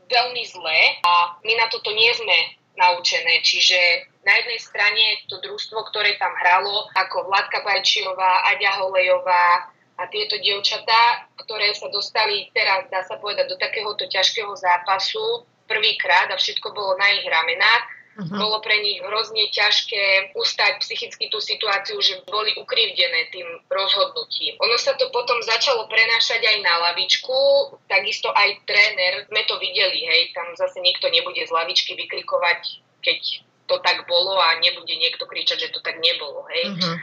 [0.07, 2.39] veľmi zlé a my na toto nie sme
[2.77, 3.41] naučené.
[3.43, 3.79] Čiže
[4.23, 10.37] na jednej strane to družstvo, ktoré tam hralo, ako Vladka Bajčiová, Aďa Holejová a tieto
[10.39, 16.71] dievčatá, ktoré sa dostali teraz, dá sa povedať, do takéhoto ťažkého zápasu prvýkrát a všetko
[16.71, 18.33] bolo na ich ramenách, Uh-huh.
[18.41, 24.57] Bolo pre nich hrozne ťažké ustať psychicky tú situáciu, že boli ukrivdené tým rozhodnutím.
[24.57, 27.37] Ono sa to potom začalo prenášať aj na lavičku,
[27.85, 32.61] takisto aj tréner, sme to videli, hej, tam zase nikto nebude z lavičky vykrikovať,
[33.05, 33.21] keď
[33.69, 36.73] to tak bolo a nebude niekto kričať, že to tak nebolo, hej.
[36.73, 36.97] Uh-huh.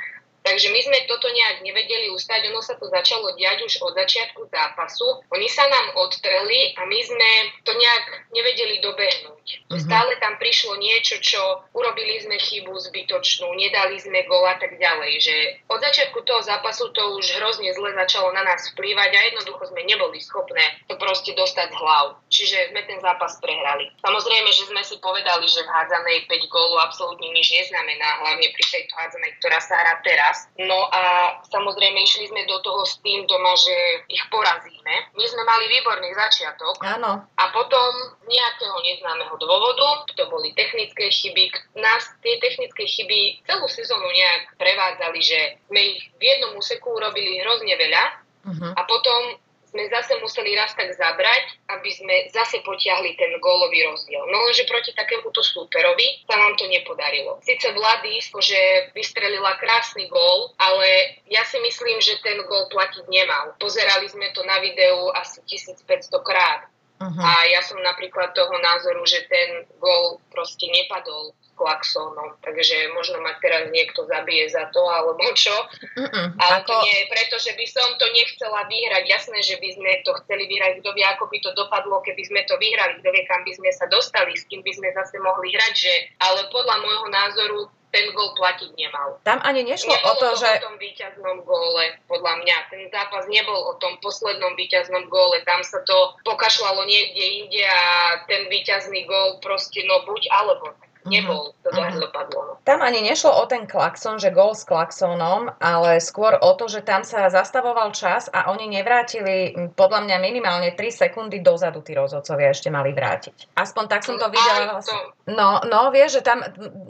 [0.43, 4.51] Takže my sme toto nejak nevedeli ustať, ono sa to začalo diať už od začiatku
[4.51, 5.23] zápasu.
[5.31, 7.29] Oni sa nám odtreli a my sme
[7.63, 9.45] to nejak nevedeli dobehnúť.
[9.71, 9.79] Uh-huh.
[9.79, 11.39] Stále tam prišlo niečo, čo
[11.71, 15.11] urobili sme chybu zbytočnú, nedali sme gol a tak ďalej.
[15.23, 15.35] Že
[15.71, 19.87] od začiatku toho zápasu to už hrozne zle začalo na nás vplývať a jednoducho sme
[19.87, 22.19] neboli schopné to proste dostať z hlav.
[22.27, 23.87] Čiže sme ten zápas prehrali.
[24.03, 28.63] Samozrejme, že sme si povedali, že v hádzanej 5 gólu absolútne nič neznamená, hlavne pri
[28.67, 30.49] tejto hádzanej, ktorá sa hrá teraz čas.
[30.57, 33.73] No a samozrejme išli sme do toho s tým doma, že
[34.09, 35.13] ich porazíme.
[35.13, 36.81] My sme mali výborný začiatok.
[36.81, 37.21] Áno.
[37.37, 43.69] A potom z nejakého neznámeho dôvodu, to boli technické chyby, nás tie technické chyby celú
[43.69, 48.03] sezónu nejak prevádzali, že sme ich v jednom úseku urobili hrozne veľa
[48.49, 48.71] uh-huh.
[48.73, 49.37] a potom
[49.73, 54.21] sme zase museli raz tak zabrať, aby sme zase potiahli ten gólový rozdiel.
[54.29, 57.41] No lenže proti takémuto súperovi sa nám to nepodarilo.
[57.41, 63.57] Sice Vlady, že vystrelila krásny gól, ale ja si myslím, že ten gól platiť nemal.
[63.57, 66.69] Pozerali sme to na videu asi 1500 krát.
[67.01, 67.19] Uh-huh.
[67.19, 72.35] A ja som napríklad toho názoru, že ten gól proste nepadol klaxónom.
[72.41, 75.53] Takže možno ma teraz niekto zabije za to, alebo čo.
[75.97, 76.69] Mm-mm, Ale ako...
[76.69, 79.03] to nie preto, že by som to nechcela vyhrať.
[79.07, 80.81] Jasné, že by sme to chceli vyhrať.
[80.81, 82.99] Kto vie, ako by to dopadlo, keby sme to vyhrali.
[82.99, 85.73] Kto vie, kam by sme sa dostali, s kým by sme zase mohli hrať.
[85.73, 85.93] Že...
[86.21, 87.59] Ale podľa môjho názoru
[87.93, 89.21] ten gol platiť nemal.
[89.21, 90.49] Tam ani nešlo Nebolo o to, to že...
[90.49, 92.57] o tom víťaznom góle, podľa mňa.
[92.73, 95.45] Ten zápas nebol o tom poslednom víťaznom góle.
[95.45, 100.73] Tam sa to pokašľalo niekde inde a ten víťazný gól proste no buď alebo
[101.05, 101.99] nebol, to uh-huh.
[101.99, 102.39] dopadlo.
[102.43, 102.53] No.
[102.63, 106.83] Tam ani nešlo o ten klakson, že gol s klaxonom, ale skôr o to, že
[106.83, 112.55] tam sa zastavoval čas a oni nevrátili, podľa mňa minimálne 3 sekundy dozadu tí rozhodcovia
[112.55, 113.55] ešte mali vrátiť.
[113.59, 114.79] Aspoň tak som to videla.
[114.79, 114.95] Vlastne.
[115.27, 116.39] No, no, vieš, že tam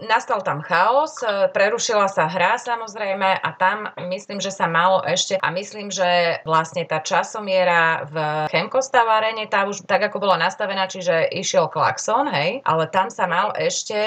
[0.05, 5.37] nastal tam chaos, e, prerušila sa hra samozrejme a tam myslím, že sa malo ešte
[5.41, 8.15] a myslím, že vlastne tá časomiera v
[8.49, 13.25] Chemkostav arene, tá už tak ako bola nastavená, čiže išiel klakson, hej, ale tam sa
[13.29, 14.02] mal ešte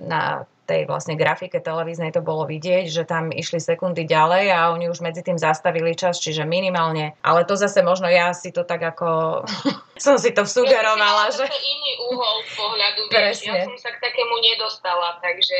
[0.00, 4.90] na tej vlastne grafike televíznej to bolo vidieť, že tam išli sekundy ďalej a oni
[4.90, 8.82] už medzi tým zastavili čas, čiže minimálne, ale to zase možno ja si to tak
[8.82, 9.42] ako
[10.04, 11.46] som si to sugerovala, ja že...
[11.46, 15.58] iný úhol pohľadu, vieš, ja som sa k takému nedostala, takže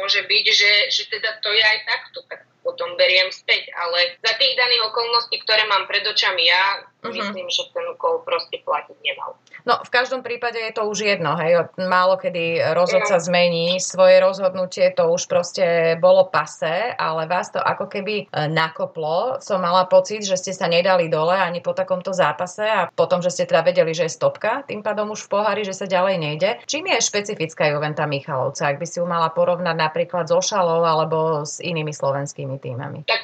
[0.00, 4.32] môže byť, že, že teda to je aj takto, tak potom beriem späť, ale za
[4.38, 7.18] tých daných okolností, ktoré mám pred očami ja, uh-huh.
[7.18, 9.34] myslím, že ten úkol proste platiť nemal.
[9.66, 11.66] No, v každom prípade je to už jedno, hej.
[11.78, 13.22] Málo kedy rozhodca no.
[13.22, 19.38] zmení svoje rozhodnutie, to už proste bolo pase, ale vás to ako keby e, nakoplo.
[19.38, 23.30] Som mala pocit, že ste sa nedali dole ani po takomto zápase a potom, že
[23.30, 26.50] ste teda vedeli, že je stopka, tým pádom už v pohári, že sa ďalej nejde.
[26.66, 31.46] Čím je špecifická Juventa Michalovca, ak by si ju mala porovnať napríklad so Šalou alebo
[31.46, 33.06] s inými slovenskými týmami?
[33.06, 33.22] Tak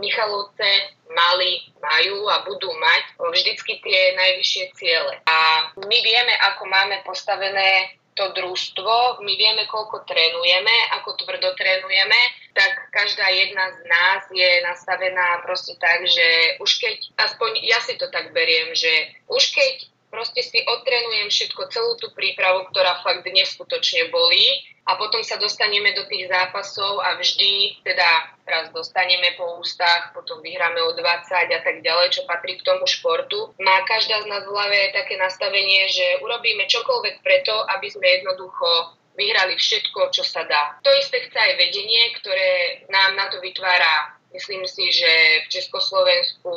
[0.00, 5.14] Michalovce mali, majú a budú mať vždycky tie najvyššie ciele.
[5.26, 12.16] A my vieme, ako máme postavené to družstvo, my vieme, koľko trénujeme, ako tvrdo trénujeme,
[12.56, 16.96] tak každá jedna z nás je nastavená proste tak, že už keď,
[17.28, 19.74] aspoň ja si to tak beriem, že už keď
[20.10, 25.98] proste si odtrenujem všetko, celú tú prípravu, ktorá fakt neskutočne bolí, a potom sa dostaneme
[25.98, 31.02] do tých zápasov a vždy teda raz dostaneme po ústach, potom vyhráme o 20
[31.34, 33.50] a tak ďalej, čo patrí k tomu športu.
[33.58, 38.94] Má každá z nás v hlave také nastavenie, že urobíme čokoľvek preto, aby sme jednoducho
[39.18, 40.78] vyhrali všetko, čo sa dá.
[40.86, 45.08] To isté chce aj vedenie, ktoré nám na to vytvára myslím si, že
[45.46, 46.52] v Československu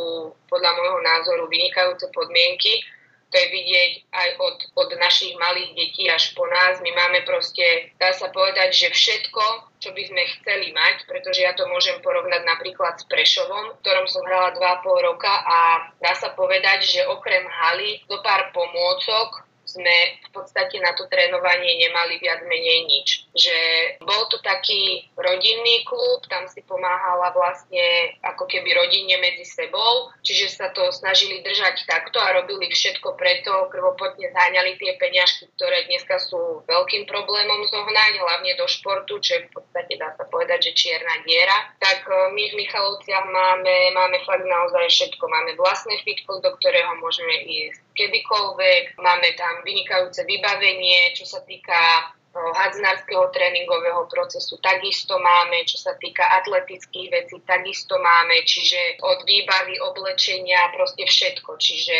[0.51, 2.83] podľa môjho názoru vynikajúce podmienky
[3.29, 6.81] to je vidieť aj od, od našich malých detí až po nás.
[6.81, 9.43] My máme proste, dá sa povedať, že všetko,
[9.77, 14.05] čo by sme chceli mať, pretože ja to môžem porovnať napríklad s Prešovom, v ktorom
[14.09, 20.17] som hrala 2,5 roka a dá sa povedať, že okrem haly do pár pomôcok sme
[20.25, 23.29] v podstate na to trénovanie nemali viac menej nič.
[23.37, 23.57] Že
[24.01, 30.57] bol to taký rodinný klub, tam si pomáhala vlastne ako keby rodine medzi sebou, čiže
[30.57, 36.17] sa to snažili držať takto a robili všetko preto, krvopotne zháňali tie peňažky, ktoré dneska
[36.17, 40.77] sú veľkým problémom zohnať, hlavne do športu, čo je v podstate dá sa povedať, že
[40.79, 41.75] čierna diera.
[41.83, 45.23] Tak e, my v Michalovciach máme, máme fakt naozaj všetko.
[45.27, 48.95] Máme vlastné fitko, do ktorého môžeme ísť kedykoľvek.
[49.03, 56.21] Máme tam vynikajúce vybavenie, čo sa týka hadznárskeho tréningového procesu takisto máme, čo sa týka
[56.41, 61.57] atletických vecí takisto máme, čiže od výbavy, oblečenia, proste všetko.
[61.57, 61.97] Čiže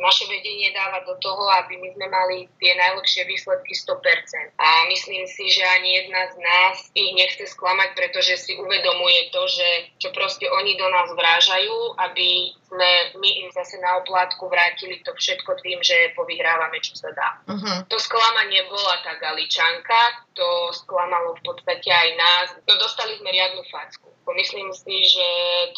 [0.00, 4.56] naše vedenie dáva do toho, aby my sme mali tie najlepšie výsledky 100%.
[4.56, 9.44] A myslím si, že ani jedna z nás ich nechce sklamať, pretože si uvedomuje to,
[9.44, 9.68] že
[10.00, 12.90] čo proste oni do nás vrážajú, aby sme
[13.22, 17.38] my im zase na oplátku vrátili to všetko tým, že povyhrávame, čo sa dá.
[17.46, 17.78] Uh-huh.
[17.86, 22.48] To sklamanie bola tá Galičanka, to sklamalo v podstate aj nás.
[22.66, 24.10] No dostali sme riadnu facku.
[24.34, 25.28] Myslím si, že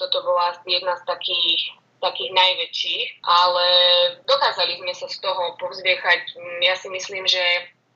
[0.00, 3.66] toto bola asi jedna z takých takých najväčších, ale
[4.22, 6.38] dokázali sme sa z toho povzviechať.
[6.62, 7.42] Ja si myslím, že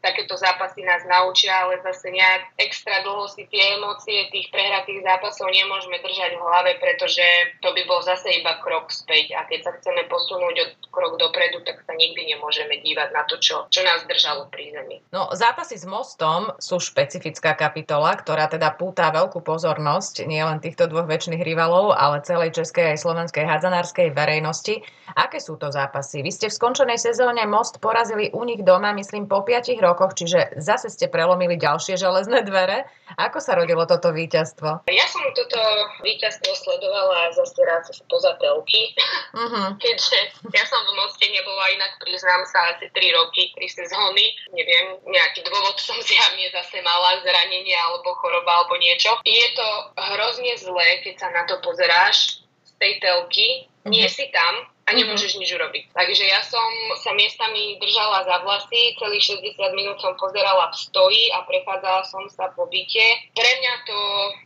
[0.03, 5.49] takéto zápasy nás naučia, ale zase nejak extra dlho si tie emócie tých prehratých zápasov
[5.49, 7.25] nemôžeme držať v hlave, pretože
[7.62, 11.62] to by bol zase iba krok späť a keď sa chceme posunúť od krok dopredu,
[11.62, 15.01] tak sa nikdy nemôžeme dívať na to, čo, čo nás držalo pri zemi.
[15.15, 21.07] No, zápasy s mostom sú špecifická kapitola, ktorá teda púta veľkú pozornosť nielen týchto dvoch
[21.07, 24.83] väčšných rivalov, ale celej českej aj slovenskej hadzanárskej verejnosti.
[25.12, 26.25] Aké sú to zápasy?
[26.25, 30.17] Vy ste v skončenej sezóne Most porazili u nich doma, myslím, po 5 rokoch rokoch,
[30.17, 32.89] čiže zase ste prelomili ďalšie železné dvere.
[33.21, 34.89] Ako sa rodilo toto víťazstvo?
[34.89, 35.61] Ja som toto
[36.01, 38.97] víťazstvo sledovala zase raz poza telky,
[39.37, 39.77] uh-huh.
[39.85, 44.33] keďže ja som v Moste nebola inak, priznám sa, asi 3 roky, 3 sezóny.
[44.57, 49.13] Neviem, nejaký dôvod som zjavne zase mala, zranenie alebo choroba alebo niečo.
[49.29, 49.69] Je to
[50.01, 54.17] hrozne zlé, keď sa na to pozeráš z tej telky, nie uh-huh.
[54.17, 55.95] si tam, a nemôžeš nič urobiť.
[55.95, 56.66] Takže ja som
[56.99, 62.25] sa miestami držala za vlasy, celých 60 minút som pozerala v stoji a prechádzala som
[62.27, 63.07] sa po byte.
[63.35, 64.01] Pre mňa to,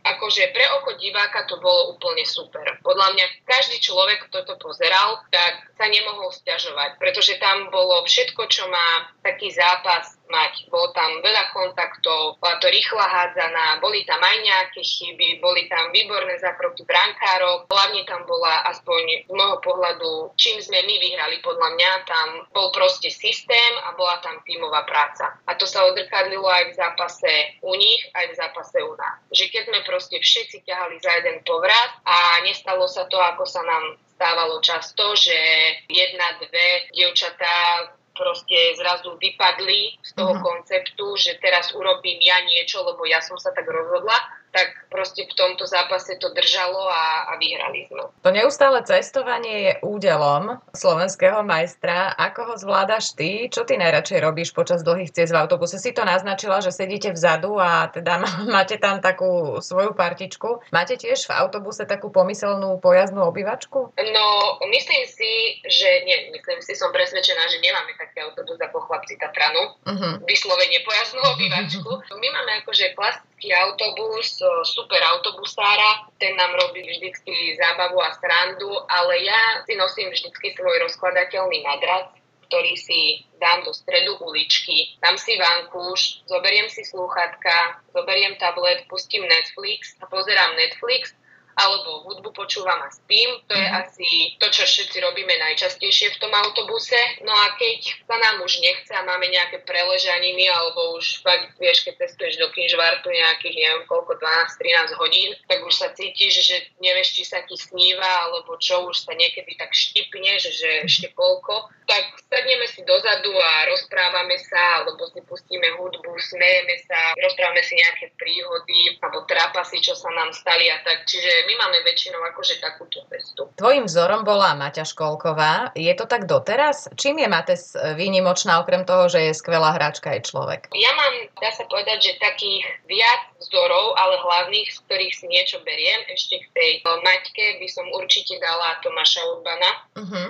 [0.05, 2.65] akože pre oko diváka to bolo úplne super.
[2.85, 8.41] Podľa mňa každý človek, kto to pozeral, tak sa nemohol stiažovať, pretože tam bolo všetko,
[8.49, 10.67] čo má taký zápas mať.
[10.71, 15.89] Bolo tam veľa kontaktov, bola to rýchla hádzaná, boli tam aj nejaké chyby, boli tam
[15.91, 21.69] výborné zákroky brankárov, hlavne tam bola aspoň z môjho pohľadu, čím sme my vyhrali podľa
[21.75, 25.35] mňa, tam bol proste systém a bola tam tímová práca.
[25.47, 29.17] A to sa odrkadlilo aj v zápase u nich, aj v zápase u nás.
[29.31, 33.63] Že keď sme proste všetci ťahali za jeden povrat a nestalo sa to, ako sa
[33.63, 35.37] nám stávalo často, že
[35.85, 37.85] jedna, dve dievčatá
[38.17, 40.43] proste zrazu vypadli z toho uh-huh.
[40.43, 44.17] konceptu, že teraz urobím ja niečo, lebo ja som sa tak rozhodla
[44.57, 48.09] tak proste v tomto zápase to držalo a, a vyhrali sme.
[48.25, 52.15] To neustále cestovanie je údelom slovenského majstra.
[52.15, 53.51] Ako ho zvládaš ty?
[53.51, 55.77] Čo ty najradšej robíš počas dlhých ciest v autobuse?
[55.77, 58.23] Si to naznačila, že sedíte vzadu a teda
[58.55, 60.65] máte tam takú svoju partičku.
[60.73, 63.93] Máte tiež v autobuse takú pomyselnú pojazdnú obývačku?
[63.93, 64.25] No,
[64.73, 66.33] myslím si, že nie.
[66.33, 69.75] Myslím si, som presvedčená, že nemáme taký autobus ako chlapci Tatranu.
[69.83, 70.13] Uh-huh.
[70.23, 71.91] Vyslovene pojazdnú obývačku.
[72.15, 79.27] My máme akože klasický autobus, super autobusára, ten nám robí vždycky zábavu a srandu, ale
[79.27, 82.15] ja si nosím vždycky svoj rozkladateľný madrac,
[82.47, 89.27] ktorý si dám do stredu uličky, dám si vankúš, zoberiem si slúchatka, zoberiem tablet, pustím
[89.27, 91.11] Netflix a pozerám Netflix
[91.57, 93.41] alebo hudbu počúvam a spím.
[93.49, 93.81] To je mm-hmm.
[93.81, 96.97] asi to, čo všetci robíme najčastejšie v tom autobuse.
[97.25, 101.81] No a keď sa nám už nechce a máme nejaké preležaniny, alebo už fakt, vieš,
[101.81, 107.17] keď cestuješ do Kinžvartu nejakých, neviem koľko, 12-13 hodín, tak už sa cítiš, že nevieš,
[107.17, 111.73] či sa ti sníva, alebo čo, už sa niekedy tak štipne, že, že ešte koľko.
[111.89, 117.73] Tak sadneme si dozadu a rozprávame sa, alebo si pustíme hudbu, smejeme sa, rozprávame si
[117.81, 121.07] nejaké príhody, alebo trápasy, čo sa nám stali a tak.
[121.07, 123.47] Čiže my máme väčšinou akože takúto cestu.
[123.55, 125.71] Tvojim vzorom bola Maťa Školková.
[125.71, 126.91] Je to tak doteraz?
[126.99, 130.61] Čím je Mates výnimočná, okrem toho, že je skvelá hráčka aj človek?
[130.75, 135.63] Ja mám, dá sa povedať, že takých viac vzorov, ale hlavných, z ktorých si niečo
[135.63, 136.03] beriem.
[136.11, 139.71] Ešte k tej Maťke by som určite dala Tomáša Urbana.
[139.95, 140.27] Uh-huh.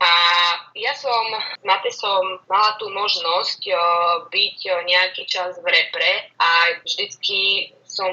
[0.00, 0.12] A
[0.80, 1.20] ja som
[1.60, 3.68] s Matesom mala tú možnosť
[4.32, 8.08] byť nejaký čas v repre a vždycky som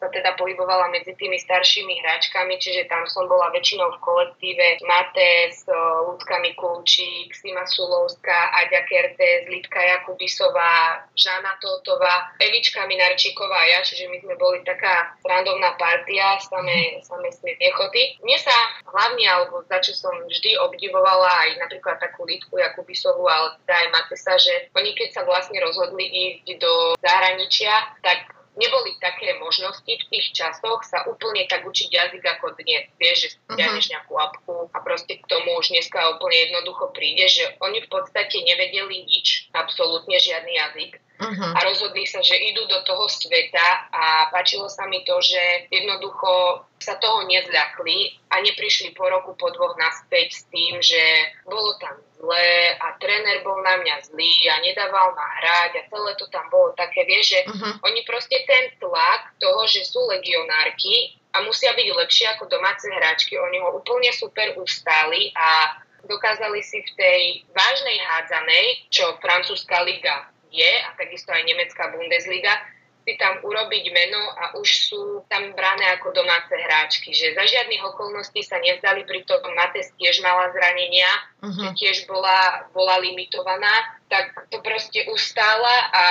[0.00, 5.68] sa teda pohybovala medzi tými staršími hráčkami, čiže tam som bola väčšinou v kolektíve Mates,
[6.08, 14.08] Ľudka Mikulčík, Sima Sulovská, Aďa Kertes, Lidka Jakubisová, Žana Totová, Evička Minarčíková a ja, čiže
[14.08, 18.16] my sme boli taká randovná partia, same, same smiechoty.
[18.24, 18.56] Mne sa
[18.88, 23.88] hlavne, alebo za čo som vždy obdivovala aj napríklad takú Lidku Jakubisovú, ale teda aj
[23.92, 30.08] Matesa, že oni keď sa vlastne rozhodli ísť do zahraničia, tak neboli také možnosti v
[30.10, 32.90] tých časoch sa úplne tak učiť jazyk ako dnes.
[32.98, 33.78] Vieš, že si uh-huh.
[33.78, 38.42] nejakú apku a proste k tomu už dneska úplne jednoducho príde, že oni v podstate
[38.42, 41.52] nevedeli nič, absolútne žiadny jazyk uh-huh.
[41.52, 46.64] a rozhodli sa, že idú do toho sveta a páčilo sa mi to, že jednoducho
[46.80, 51.00] sa toho nezľakli a neprišli po roku, po dvoch naspäť s tým, že
[51.44, 56.10] bolo tam zlé a tréner bol na mňa zlý a nedával ma hrať a celé
[56.16, 57.84] to tam bolo také, vieš, že uh-huh.
[57.84, 63.36] oni proste ten tlak toho, že sú legionárky a musia byť lepšie ako domáce hráčky,
[63.36, 67.20] oni ho úplne super ustáli a dokázali si v tej
[67.52, 72.54] vážnej hádzanej, čo francúzska liga je a takisto aj nemecká Bundesliga,
[73.00, 77.16] si tam urobiť meno a už sú tam brané ako domáce hráčky.
[77.16, 81.08] Že za žiadnych okolností sa nevzdali, pritom Mates tiež mala zranenia,
[81.40, 81.72] uh-huh.
[81.74, 86.04] tiež bola, bola limitovaná tak to proste ustála a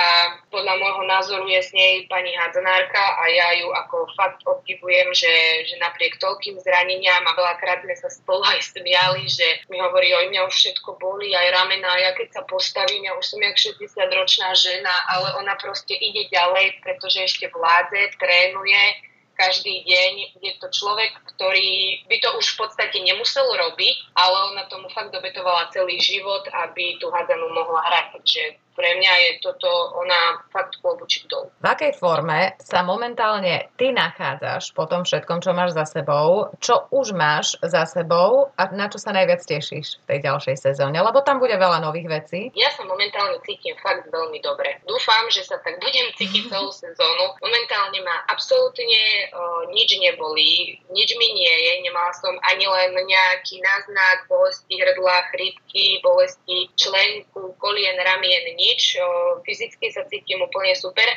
[0.48, 5.28] podľa môjho názoru je s nej pani hádzanárka a ja ju ako fakt obdivujem, že,
[5.68, 10.32] že napriek toľkým zraneniam a veľakrát sme sa spolu aj smiali, že mi hovorí, oj
[10.32, 13.92] mňa už všetko boli, aj ramena, ja keď sa postavím, ja už som jak 60
[14.16, 19.09] ročná žena, ale ona proste ide ďalej, pretože ešte vládze, trénuje,
[19.40, 20.12] každý deň.
[20.44, 25.16] Je to človek, ktorý by to už v podstate nemusel robiť, ale ona tomu fakt
[25.16, 28.20] dobetovala celý život, aby tú hádzanú mohla hrať.
[28.20, 28.42] Takže
[28.74, 29.68] pre mňa je toto
[29.98, 31.50] ona fakt klobučík dol.
[31.60, 36.88] V akej forme sa momentálne ty nachádzaš po tom všetkom, čo máš za sebou, čo
[36.94, 40.98] už máš za sebou a na čo sa najviac tešíš v tej ďalšej sezóne?
[40.98, 42.40] Lebo tam bude veľa nových vecí.
[42.54, 44.80] Ja sa momentálne cítim fakt veľmi dobre.
[44.86, 47.36] Dúfam, že sa tak budem cítiť celú sezónu.
[47.42, 53.60] Momentálne ma absolútne uh, nič nebolí, nič mi nie je, nemala som ani len nejaký
[53.60, 59.00] náznak bolesti hrdla, chrypky, bolesti členku, kolien, ramien, nič
[59.48, 61.08] fyzicky sa cítim úplne super,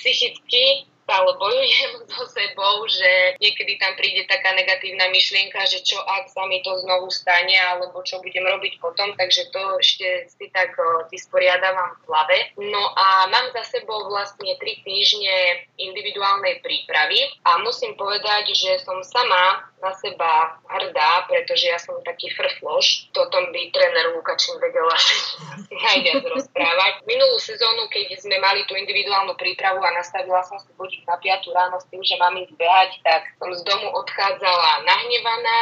[0.00, 6.26] psychicky stále bojujem so sebou, že niekedy tam príde taká negatívna myšlienka, že čo ak
[6.26, 10.74] sa mi to znovu stane, alebo čo budem robiť potom, takže to ešte si tak
[11.14, 12.38] vysporiadavam v hlave.
[12.58, 18.98] No a mám za sebou vlastne 3 týždne individuálnej prípravy a musím povedať, že som
[19.06, 23.12] sama na seba hrdá, pretože ja som taký frfloš.
[23.12, 25.16] To tom by tréner Lukačin vedel asi
[25.84, 27.04] najviac rozprávať.
[27.04, 31.56] Minulú sezónu, keď sme mali tú individuálnu prípravu a nastavila som si budík na 5
[31.56, 35.60] ráno s tým, že mám ísť behať, tak som z domu odchádzala nahnevaná,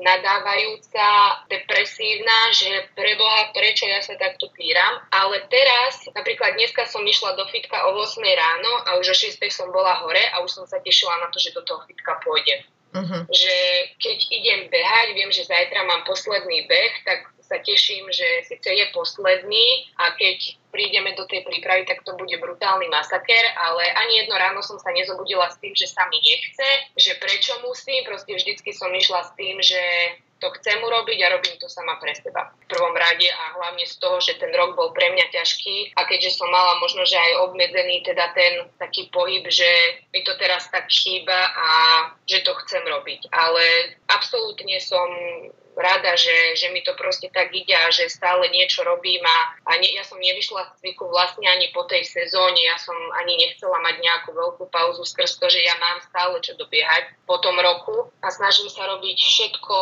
[0.00, 1.08] nadávajúca,
[1.52, 5.04] depresívna, že preboha, prečo ja sa takto píram.
[5.12, 9.36] Ale teraz, napríklad dneska som išla do fitka o 8 ráno a už o 6
[9.52, 12.64] som bola hore a už som sa tešila na to, že do toho fitka pôjdem.
[12.90, 13.22] Uh-huh.
[13.30, 13.54] Že
[14.02, 18.86] keď idem behať, viem, že zajtra mám posledný beh, tak sa teším, že síce je
[18.94, 24.38] posledný a keď prídeme do tej prípravy, tak to bude brutálny masaker, ale ani jedno
[24.38, 28.70] ráno som sa nezobudila s tým, že sa mi nechce, že prečo musím, proste vždycky
[28.70, 29.82] som išla s tým, že
[30.40, 32.50] to chcem urobiť a robím to sama pre seba.
[32.64, 36.08] V prvom rade a hlavne z toho, že ten rok bol pre mňa ťažký a
[36.08, 39.68] keďže som mala možno, že aj obmedzený teda ten taký pohyb, že
[40.10, 41.68] mi to teraz tak chýba a
[42.24, 43.28] že to chcem robiť.
[43.30, 45.06] Ale absolútne som
[45.80, 49.80] rada, že, že mi to proste tak ide a že stále niečo robím a, a
[49.80, 53.78] ne, ja som nevyšla z cviku vlastne ani po tej sezóne, ja som ani nechcela
[53.80, 58.12] mať nejakú veľkú pauzu skrz to, že ja mám stále čo dobiehať po tom roku
[58.20, 59.76] a snažím sa robiť všetko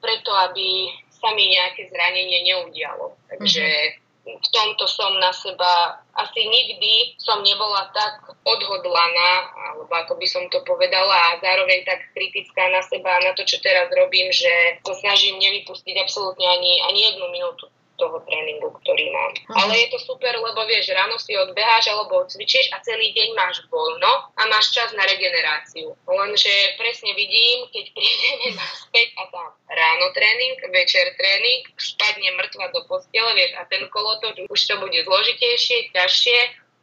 [0.00, 3.14] preto, aby sa mi nejaké zranenie neudialo.
[3.28, 10.20] Takže mm-hmm v tomto som na seba asi nikdy som nebola tak odhodlaná, alebo ako
[10.20, 13.88] by som to povedala, a zároveň tak kritická na seba a na to, čo teraz
[13.96, 17.66] robím, že sa snažím nevypustiť absolútne ani, ani jednu minútu
[18.00, 19.32] toho tréningu, ktorý mám.
[19.36, 19.56] Uh-huh.
[19.60, 23.60] Ale je to super, lebo vieš, ráno si odbeháš alebo cvičíš a celý deň máš
[23.68, 25.92] voľno a máš čas na regeneráciu.
[26.08, 32.88] Lenže presne vidím, keď prídeme naspäť a tam ráno tréning, večer tréning, spadne mŕtva do
[32.88, 36.38] postele, vieš, a ten kolotoč už to bude zložitejšie, ťažšie,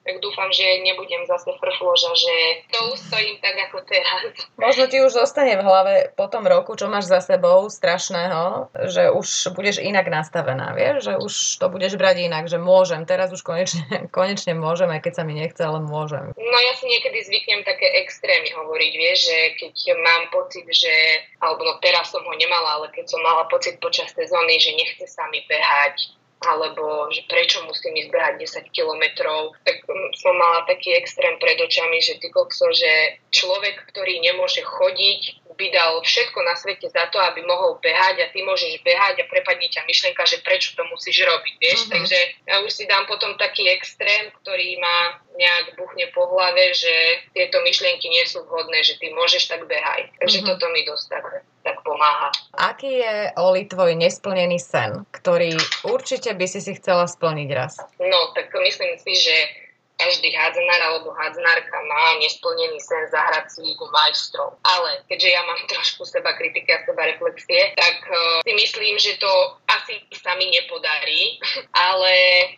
[0.07, 2.33] tak dúfam, že nebudem zase frfloža, že
[2.71, 4.31] to ustojím tak ako teraz.
[4.55, 9.11] Možno ti už zostane v hlave po tom roku, čo máš za sebou strašného, že
[9.11, 13.43] už budeš inak nastavená, vieš, že už to budeš brať inak, že môžem, teraz už
[13.43, 13.83] konečne,
[14.17, 16.31] konečne môžem, aj keď sa mi nechce, ale môžem.
[16.39, 21.67] No ja si niekedy zvyknem také extrémy hovoriť, vieš, že keď mám pocit, že, alebo
[21.67, 25.27] no teraz som ho nemala, ale keď som mala pocit počas sezóny, že nechce sa
[25.27, 26.15] mi behať,
[26.45, 28.33] alebo že prečo musím ísť behať
[28.69, 33.89] 10 kilometrov, tak mm, som mala taký extrém pred očami, že ty kokso, že človek,
[33.89, 38.45] ktorý nemôže chodiť, by dal všetko na svete za to, aby mohol behať a ty
[38.45, 41.79] môžeš behať a prepadne ťa myšlienka, že prečo to musíš robiť, vieš.
[41.85, 41.93] Uh-huh.
[41.97, 46.93] Takže ja už si dám potom taký extrém, ktorý ma nejak buchne po hlave, že
[47.33, 50.09] tieto myšlienky nie sú vhodné, že ty môžeš tak behaj.
[50.17, 50.49] Takže mm-hmm.
[50.49, 51.25] toto mi dosť tak,
[51.61, 52.33] tak pomáha.
[52.57, 55.53] Aký je, Oli, tvoj nesplnený sen, ktorý
[55.85, 57.77] určite by si si chcela splniť raz?
[58.01, 59.35] No, tak myslím si, že
[59.97, 64.55] každý hádzanár alebo hádzanárka má nesplnený sen zahrať si lígu majstrov.
[64.61, 69.17] Ale keďže ja mám trošku seba kritiky a seba reflexie, tak uh, si myslím, že
[69.17, 69.31] to
[69.67, 71.41] asi sa mi nepodarí,
[71.89, 72.13] ale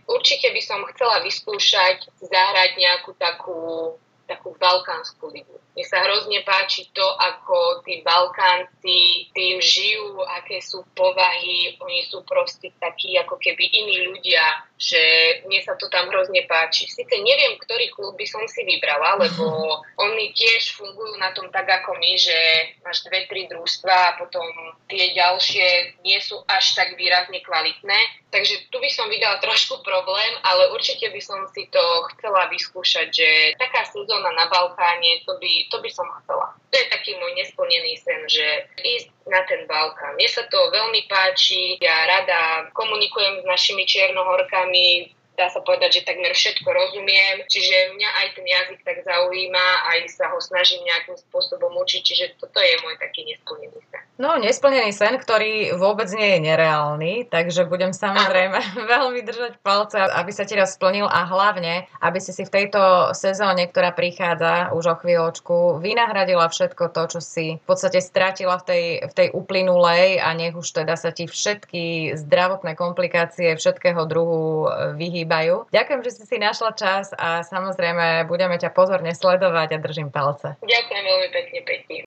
[0.06, 3.96] určite by som chcela vyskúšať zahrať nejakú takú
[4.30, 5.58] takú balkánsku ligu.
[5.78, 12.26] Mne sa hrozne páči to, ako tí Balkánci tým žijú, aké sú povahy, oni sú
[12.26, 14.43] proste takí ako keby iní ľudia,
[14.80, 14.99] že
[15.43, 16.88] mne sa to tam hrozne páči.
[16.88, 19.45] Sice neviem, ktorý klub by som si vybrala, lebo
[20.07, 22.38] oni tiež fungujú na tom tak ako my, že
[22.84, 24.43] máš dve, tri družstva a potom
[24.89, 27.99] tie ďalšie nie sú až tak výrazne kvalitné.
[28.30, 31.82] Takže tu by som videla trošku problém, ale určite by som si to
[32.13, 36.53] chcela vyskúšať, že taká sezóna na Balkáne, to by, to by som chcela.
[36.70, 38.45] To je taký môj nesplnený sen, že
[38.82, 40.17] ísť na ten Balkán.
[40.17, 46.08] Mne sa to veľmi páči, ja rada komunikujem s našimi čiernohorkami, dá sa povedať, že
[46.08, 51.16] takmer všetko rozumiem, čiže mňa aj ten jazyk tak zaujíma, aj sa ho snažím nejakým
[51.16, 54.04] spôsobom učiť, čiže toto je môj taký nesplnený sen.
[54.20, 58.84] No, nesplnený sen, ktorý vôbec nie je nereálny, takže budem samozrejme Aha.
[59.00, 63.16] veľmi držať palce, aby sa ti raz splnil a hlavne, aby si si v tejto
[63.16, 68.68] sezóne, ktorá prichádza už o chvíľočku, vynahradila všetko to, čo si v podstate stratila v
[68.68, 74.68] tej, v tej uplynulej a nech už teda sa ti všetky zdravotné komplikácie všetkého druhu
[75.00, 75.70] vyhýbajú chýbajú.
[75.70, 80.58] Ďakujem, že si si našla čas a samozrejme budeme ťa pozorne sledovať a držím palce.
[80.66, 81.98] Ďakujem veľmi pekne, Peti.